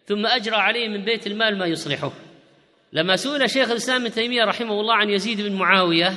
ثم 0.08 0.26
أجرى 0.26 0.56
عليه 0.56 0.88
من 0.88 1.06
بيت 1.06 1.28
المال 1.28 1.58
ما 1.58 1.66
يصلحه. 1.66 2.12
لما 2.94 3.16
سئل 3.16 3.50
شيخ 3.50 3.72
الإسلام 3.72 4.02
ابن 4.02 4.14
تيمية 4.14 4.44
رحمه 4.44 4.82
الله 4.82 4.94
عن 4.94 5.10
يزيد 5.10 5.42
بن 5.42 5.52
معاوية 5.52 6.14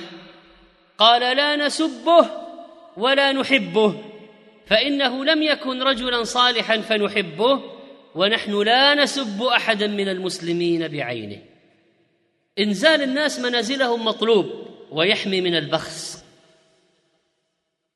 قال 0.99 1.37
لا 1.37 1.57
نسبه 1.57 2.27
ولا 2.97 3.33
نحبه 3.33 4.05
فإنه 4.67 5.25
لم 5.25 5.43
يكن 5.43 5.83
رجلا 5.83 6.25
صالحا 6.25 6.81
فنحبه 6.81 7.78
ونحن 8.15 8.63
لا 8.63 8.95
نسب 8.95 9.43
أحدا 9.43 9.87
من 9.87 10.09
المسلمين 10.09 10.89
بعينه. 10.89 11.39
إنزال 12.59 13.03
الناس 13.03 13.41
منازلهم 13.41 14.05
مطلوب 14.05 14.67
ويحمي 14.91 15.41
من 15.41 15.55
البخس. 15.55 16.25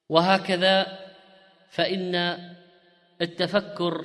وهكذا 0.09 0.99
فإن 1.71 2.39
التفكر 3.23 4.05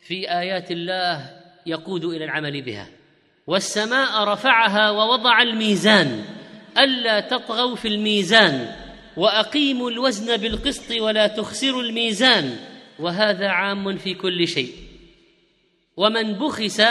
في 0.00 0.30
آيات 0.30 0.70
الله 0.70 1.40
يقود 1.66 2.04
إلى 2.04 2.24
العمل 2.24 2.62
بها. 2.62 2.88
والسماء 3.46 4.24
رفعها 4.24 4.90
ووضع 4.90 5.42
الميزان. 5.42 6.24
ألا 6.78 7.20
تطغوا 7.20 7.76
في 7.76 7.88
الميزان 7.88 8.76
وأقيموا 9.16 9.90
الوزن 9.90 10.36
بالقسط 10.36 10.90
ولا 10.90 11.26
تخسروا 11.26 11.82
الميزان. 11.82 12.56
وهذا 12.98 13.48
عام 13.48 13.96
في 13.96 14.14
كل 14.14 14.48
شيء. 14.48 14.89
ومن 16.00 16.32
بخس 16.32 16.82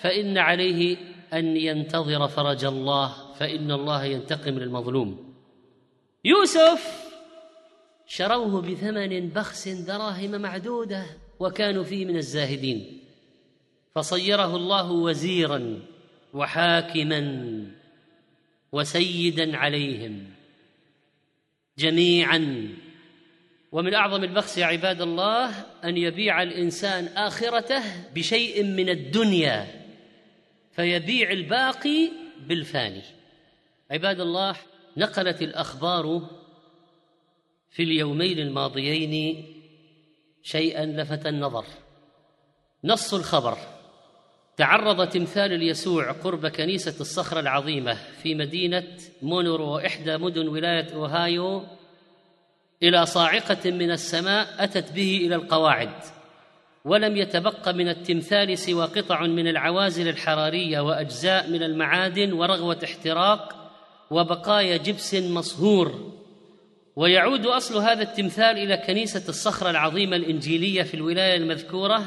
فإن 0.00 0.38
عليه 0.38 0.96
أن 1.32 1.56
ينتظر 1.56 2.28
فرج 2.28 2.64
الله 2.64 3.34
فإن 3.34 3.70
الله 3.70 4.04
ينتقم 4.04 4.58
للمظلوم. 4.58 5.34
يوسف 6.24 7.10
شروه 8.06 8.62
بثمن 8.62 9.28
بخس 9.28 9.68
دراهم 9.68 10.30
معدودة 10.30 11.06
وكانوا 11.40 11.84
فيه 11.84 12.04
من 12.04 12.16
الزاهدين. 12.16 13.00
فصيره 13.94 14.56
الله 14.56 14.92
وزيرا 14.92 15.82
وحاكما 16.34 17.22
وسيدا 18.72 19.56
عليهم 19.56 20.26
جميعا. 21.78 22.68
ومن 23.72 23.94
أعظم 23.94 24.24
البخس 24.24 24.58
يا 24.58 24.66
عباد 24.66 25.00
الله 25.00 25.50
أن 25.84 25.96
يبيع 25.96 26.42
الإنسان 26.42 27.06
آخرته 27.06 27.82
بشيء 28.14 28.64
من 28.64 28.88
الدنيا 28.88 29.66
فيبيع 30.72 31.30
الباقي 31.30 32.10
بالفاني. 32.46 33.02
عباد 33.90 34.20
الله 34.20 34.56
نقلت 34.96 35.42
الأخبار 35.42 36.30
في 37.70 37.82
اليومين 37.82 38.38
الماضيين 38.38 39.44
شيئا 40.42 40.86
لفت 40.86 41.26
النظر. 41.26 41.64
نص 42.84 43.14
الخبر 43.14 43.58
تعرض 44.56 45.08
تمثال 45.08 45.52
اليسوع 45.52 46.12
قرب 46.12 46.46
كنيسة 46.46 47.00
الصخرة 47.00 47.40
العظيمة 47.40 47.94
في 48.22 48.34
مدينة 48.34 48.96
مونورو 49.22 49.78
إحدى 49.78 50.16
مدن 50.16 50.48
ولاية 50.48 50.94
أوهايو 50.94 51.62
إلى 52.82 53.06
صاعقة 53.06 53.70
من 53.70 53.90
السماء 53.90 54.48
أتت 54.58 54.92
به 54.92 55.16
إلى 55.26 55.34
القواعد 55.34 55.92
ولم 56.84 57.16
يتبق 57.16 57.68
من 57.68 57.88
التمثال 57.88 58.58
سوى 58.58 58.84
قطع 58.84 59.26
من 59.26 59.48
العوازل 59.48 60.08
الحرارية 60.08 60.80
وأجزاء 60.80 61.50
من 61.50 61.62
المعادن 61.62 62.32
ورغوة 62.32 62.78
احتراق 62.84 63.70
وبقايا 64.10 64.76
جبس 64.76 65.14
مصهور 65.14 66.12
ويعود 66.96 67.46
أصل 67.46 67.78
هذا 67.78 68.02
التمثال 68.02 68.58
إلى 68.58 68.76
كنيسة 68.76 69.28
الصخرة 69.28 69.70
العظيمة 69.70 70.16
الإنجيلية 70.16 70.82
في 70.82 70.94
الولاية 70.94 71.36
المذكورة 71.36 72.06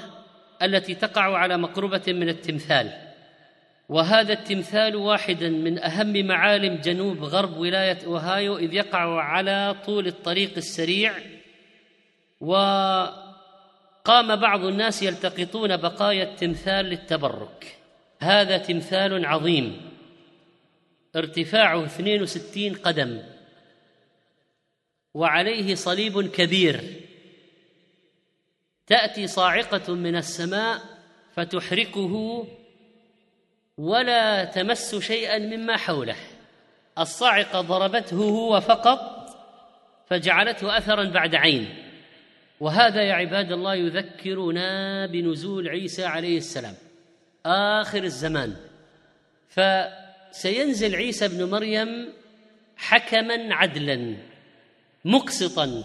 التي 0.61 0.95
تقع 0.95 1.37
على 1.37 1.57
مقربة 1.57 2.01
من 2.07 2.29
التمثال. 2.29 2.91
وهذا 3.89 4.33
التمثال 4.33 4.95
واحد 4.95 5.43
من 5.43 5.79
أهم 5.79 6.25
معالم 6.25 6.75
جنوب 6.75 7.23
غرب 7.23 7.57
ولاية 7.57 8.05
أوهايو 8.05 8.57
إذ 8.57 8.73
يقع 8.73 9.21
على 9.21 9.75
طول 9.85 10.07
الطريق 10.07 10.53
السريع 10.57 11.13
وقام 12.39 14.35
بعض 14.35 14.65
الناس 14.65 15.03
يلتقطون 15.03 15.77
بقايا 15.77 16.23
التمثال 16.23 16.85
للتبرك. 16.85 17.77
هذا 18.19 18.57
تمثال 18.57 19.25
عظيم. 19.25 19.91
ارتفاعه 21.15 21.85
62 21.85 22.75
قدم. 22.75 23.21
وعليه 25.13 25.75
صليب 25.75 26.27
كبير. 26.27 26.83
تأتي 28.87 29.27
صاعقة 29.27 29.93
من 29.93 30.15
السماء 30.15 30.81
فتحرقه 31.35 32.47
ولا 33.77 34.45
تمس 34.45 34.95
شيئا 34.95 35.39
مما 35.39 35.77
حوله. 35.77 36.15
الصاعقه 36.99 37.61
ضربته 37.61 38.17
هو 38.17 38.61
فقط 38.61 39.29
فجعلته 40.09 40.77
اثرا 40.77 41.03
بعد 41.03 41.35
عين. 41.35 41.75
وهذا 42.59 43.01
يا 43.01 43.13
عباد 43.13 43.51
الله 43.51 43.75
يذكرنا 43.75 45.05
بنزول 45.05 45.69
عيسى 45.69 46.05
عليه 46.05 46.37
السلام 46.37 46.75
آخر 47.45 48.03
الزمان. 48.03 48.55
فسينزل 49.49 50.95
عيسى 50.95 51.25
ابن 51.25 51.43
مريم 51.43 52.09
حكما 52.77 53.55
عدلا 53.55 54.15
مقسطا. 55.05 55.83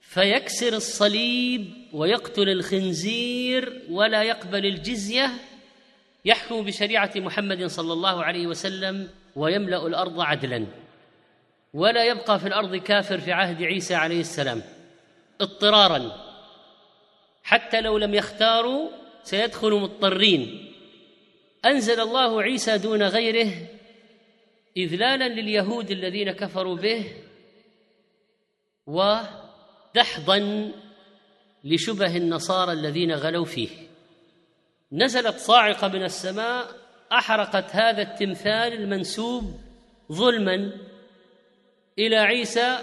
فيكسر 0.00 0.76
الصليب 0.76 1.74
ويقتل 1.92 2.48
الخنزير 2.48 3.82
ولا 3.90 4.22
يقبل 4.22 4.66
الجزية 4.66 5.30
يحكم 6.24 6.64
بشريعة 6.64 7.10
محمد 7.16 7.66
صلى 7.66 7.92
الله 7.92 8.24
عليه 8.24 8.46
وسلم 8.46 9.08
ويملأ 9.36 9.86
الأرض 9.86 10.20
عدلا 10.20 10.66
ولا 11.74 12.04
يبقى 12.04 12.38
في 12.38 12.46
الأرض 12.46 12.76
كافر 12.76 13.18
في 13.18 13.32
عهد 13.32 13.62
عيسى 13.62 13.94
عليه 13.94 14.20
السلام 14.20 14.62
اضطرارا. 15.40 16.24
حتى 17.42 17.80
لو 17.80 17.98
لم 17.98 18.14
يختاروا 18.14 18.90
سيدخل 19.22 19.72
مضطرين. 19.72 20.72
أنزل 21.64 22.00
الله 22.00 22.42
عيسى 22.42 22.78
دون 22.78 23.02
غيره 23.02 23.52
اذلالا 24.76 25.28
لليهود 25.28 25.90
الذين 25.90 26.32
كفروا 26.32 26.76
به 26.76 27.12
ودحضا 28.86 30.70
لشبه 31.64 32.16
النصارى 32.16 32.72
الذين 32.72 33.12
غلوا 33.12 33.44
فيه. 33.44 33.83
نزلت 34.92 35.36
صاعقة 35.36 35.88
من 35.88 36.04
السماء 36.04 36.68
أحرقت 37.12 37.76
هذا 37.76 38.02
التمثال 38.02 38.72
المنسوب 38.72 39.60
ظلما 40.12 40.72
إلى 41.98 42.16
عيسى 42.16 42.78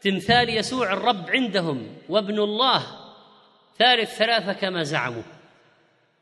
تمثال 0.00 0.48
يسوع 0.48 0.92
الرب 0.92 1.30
عندهم 1.30 1.96
وابن 2.08 2.38
الله 2.38 2.86
ثالث 3.78 4.14
ثلاثة 4.14 4.52
كما 4.52 4.82
زعموا. 4.82 5.22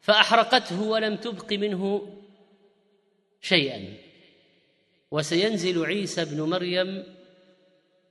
فأحرقته 0.00 0.82
ولم 0.82 1.16
تبق 1.16 1.52
منه 1.52 2.12
شيئا. 3.40 3.94
وسينزل 5.10 5.84
عيسى 5.84 6.22
ابن 6.22 6.40
مريم 6.42 7.04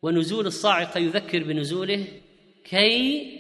ونزول 0.02 0.48
الصاعقة 0.48 0.98
يذكر 0.98 1.43
بنزوله 1.43 2.08
كي 2.64 3.34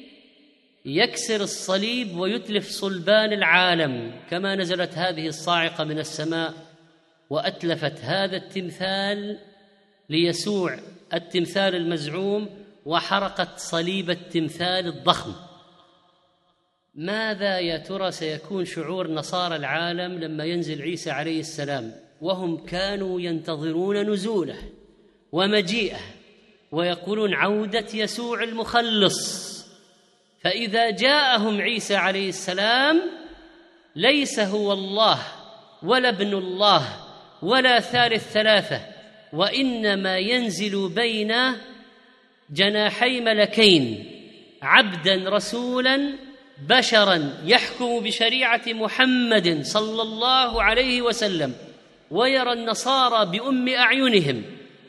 يكسر 0.85 1.41
الصليب 1.41 2.17
ويتلف 2.17 2.69
صلبان 2.69 3.33
العالم 3.33 4.21
كما 4.29 4.55
نزلت 4.55 4.93
هذه 4.93 5.27
الصاعقة 5.27 5.83
من 5.83 5.99
السماء 5.99 6.53
وأتلفت 7.29 7.99
هذا 8.01 8.37
التمثال 8.37 9.39
ليسوع 10.09 10.79
التمثال 11.13 11.75
المزعوم 11.75 12.49
وحرقت 12.85 13.59
صليب 13.59 14.09
التمثال 14.09 14.87
الضخم. 14.87 15.33
ماذا 16.95 17.59
يا 17.59 17.77
ترى 17.77 18.11
سيكون 18.11 18.65
شعور 18.65 19.11
نصارى 19.11 19.55
العالم 19.55 20.19
لما 20.19 20.43
ينزل 20.43 20.81
عيسى 20.81 21.11
عليه 21.11 21.39
السلام؟ 21.39 21.91
وهم 22.21 22.65
كانوا 22.65 23.21
ينتظرون 23.21 24.09
نزوله 24.09 24.57
ومجيئه 25.31 25.99
ويقولون 26.71 27.33
عودة 27.33 27.85
يسوع 27.93 28.43
المخلص. 28.43 29.54
فإذا 30.45 30.89
جاءهم 30.89 31.61
عيسى 31.61 31.95
عليه 31.95 32.29
السلام 32.29 33.01
ليس 33.95 34.39
هو 34.39 34.73
الله 34.73 35.21
ولا 35.83 36.09
ابن 36.09 36.33
الله 36.33 36.83
ولا 37.41 37.79
ثالث 37.79 38.31
ثلاثة 38.31 38.81
وإنما 39.33 40.17
ينزل 40.17 40.89
بين 40.89 41.33
جناحي 42.49 43.19
ملكين 43.21 44.05
عبدا 44.61 45.29
رسولا 45.29 46.13
بشرا 46.69 47.33
يحكم 47.45 47.99
بشريعة 47.99 48.63
محمد 48.67 49.61
صلى 49.63 50.01
الله 50.01 50.63
عليه 50.63 51.01
وسلم 51.01 51.53
ويرى 52.11 52.53
النصارى 52.53 53.31
بأم 53.31 53.69
أعينهم 53.69 54.43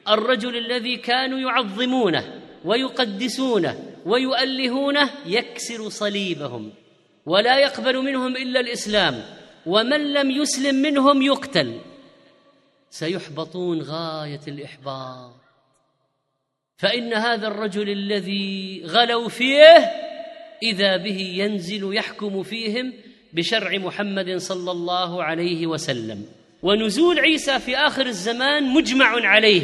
الرجل 0.08 0.56
الذي 0.56 0.96
كانوا 0.96 1.38
يعظمونه 1.38 2.40
ويقدسونه 2.64 3.95
ويؤلهونه 4.06 5.10
يكسر 5.26 5.88
صليبهم 5.88 6.72
ولا 7.26 7.58
يقبل 7.58 7.96
منهم 7.96 8.36
إلا 8.36 8.60
الإسلام 8.60 9.24
ومن 9.66 10.12
لم 10.12 10.30
يسلم 10.30 10.74
منهم 10.74 11.22
يقتل. 11.22 11.80
سيحبطون 12.90 13.82
غاية 13.82 14.40
الإحباط. 14.48 15.34
فإن 16.76 17.14
هذا 17.14 17.48
الرجل 17.48 17.88
الذي 17.90 18.82
غلوا 18.86 19.28
فيه 19.28 19.90
إذا 20.62 20.96
به 20.96 21.18
ينزل 21.18 21.96
يحكم 21.96 22.42
فيهم 22.42 22.92
بشرع 23.32 23.78
محمد 23.78 24.36
صلى 24.36 24.70
الله 24.70 25.24
عليه 25.24 25.66
وسلم. 25.66 26.26
ونزول 26.62 27.20
عيسى 27.20 27.58
في 27.58 27.76
آخر 27.76 28.06
الزمان 28.06 28.62
مجمع 28.62 29.26
عليه 29.26 29.62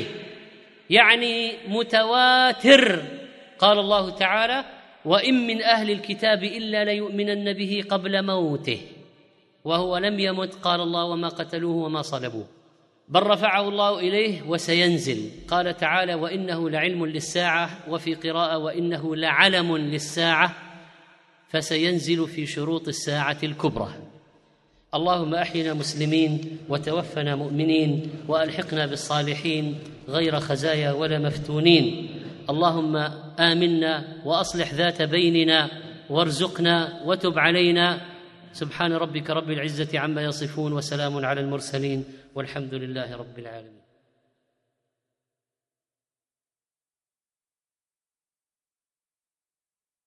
يعني 0.91 1.53
متواتر. 1.69 3.03
قال 3.63 3.79
الله 3.79 4.11
تعالى 4.11 4.65
وإن 5.05 5.47
من 5.47 5.63
أهل 5.63 5.91
الكتاب 5.91 6.45
إلا 6.45 6.85
ليؤمنن 6.85 7.53
به 7.53 7.85
قبل 7.89 8.27
موته 8.27 8.81
وهو 9.65 9.97
لم 9.97 10.21
يمت 10.21 10.55
قال 10.55 10.81
الله 10.81 11.05
وما 11.05 11.29
قتلوه 11.29 11.77
وما 11.77 12.03
صلبوه 12.03 12.47
بل 13.09 13.23
رفعه 13.23 13.69
الله 13.69 13.99
إليه 13.99 14.43
وسينزل. 14.43 15.31
قال 15.49 15.77
تعالى 15.77 16.15
وإنه 16.15 16.71
لعلم 16.71 17.07
للساعة 17.07 17.71
وفي 17.89 18.15
قراءة 18.15 18.59
وإنه 18.59 19.17
لعلم 19.17 19.77
للساعة 19.77 20.55
فسينزل 21.49 22.29
في 22.29 22.47
شروط 22.47 22.89
الساعة 22.89 23.39
الكبرى. 23.43 23.89
اللهم 24.95 25.35
أحينا 25.35 25.75
مسلمين 25.75 26.59
وتوفنا 26.69 27.37
مؤمنين 27.37 28.11
وألحقنا 28.29 28.87
بالصالحين 28.87 29.79
غير 30.09 30.41
خزايا 30.41 30.93
ولا 30.93 31.19
مفتونين. 31.19 32.09
اللهم 32.51 32.97
آمنا 33.41 34.25
وأصلح 34.25 34.75
ذات 34.75 35.03
بيننا 35.03 35.71
وارزقنا 36.11 37.03
وتب 37.05 37.39
علينا. 37.39 38.01
سبحان 38.53 38.93
ربك 38.93 39.31
رب 39.31 39.51
العزة 39.51 39.99
عما 39.99 40.23
يصفون 40.23 40.73
وسلام 40.73 41.25
على 41.25 41.41
المرسلين 41.41 42.05
والحمد 42.35 42.75
لله 42.75 43.17
رب 43.17 43.39
العالمين. 43.39 43.82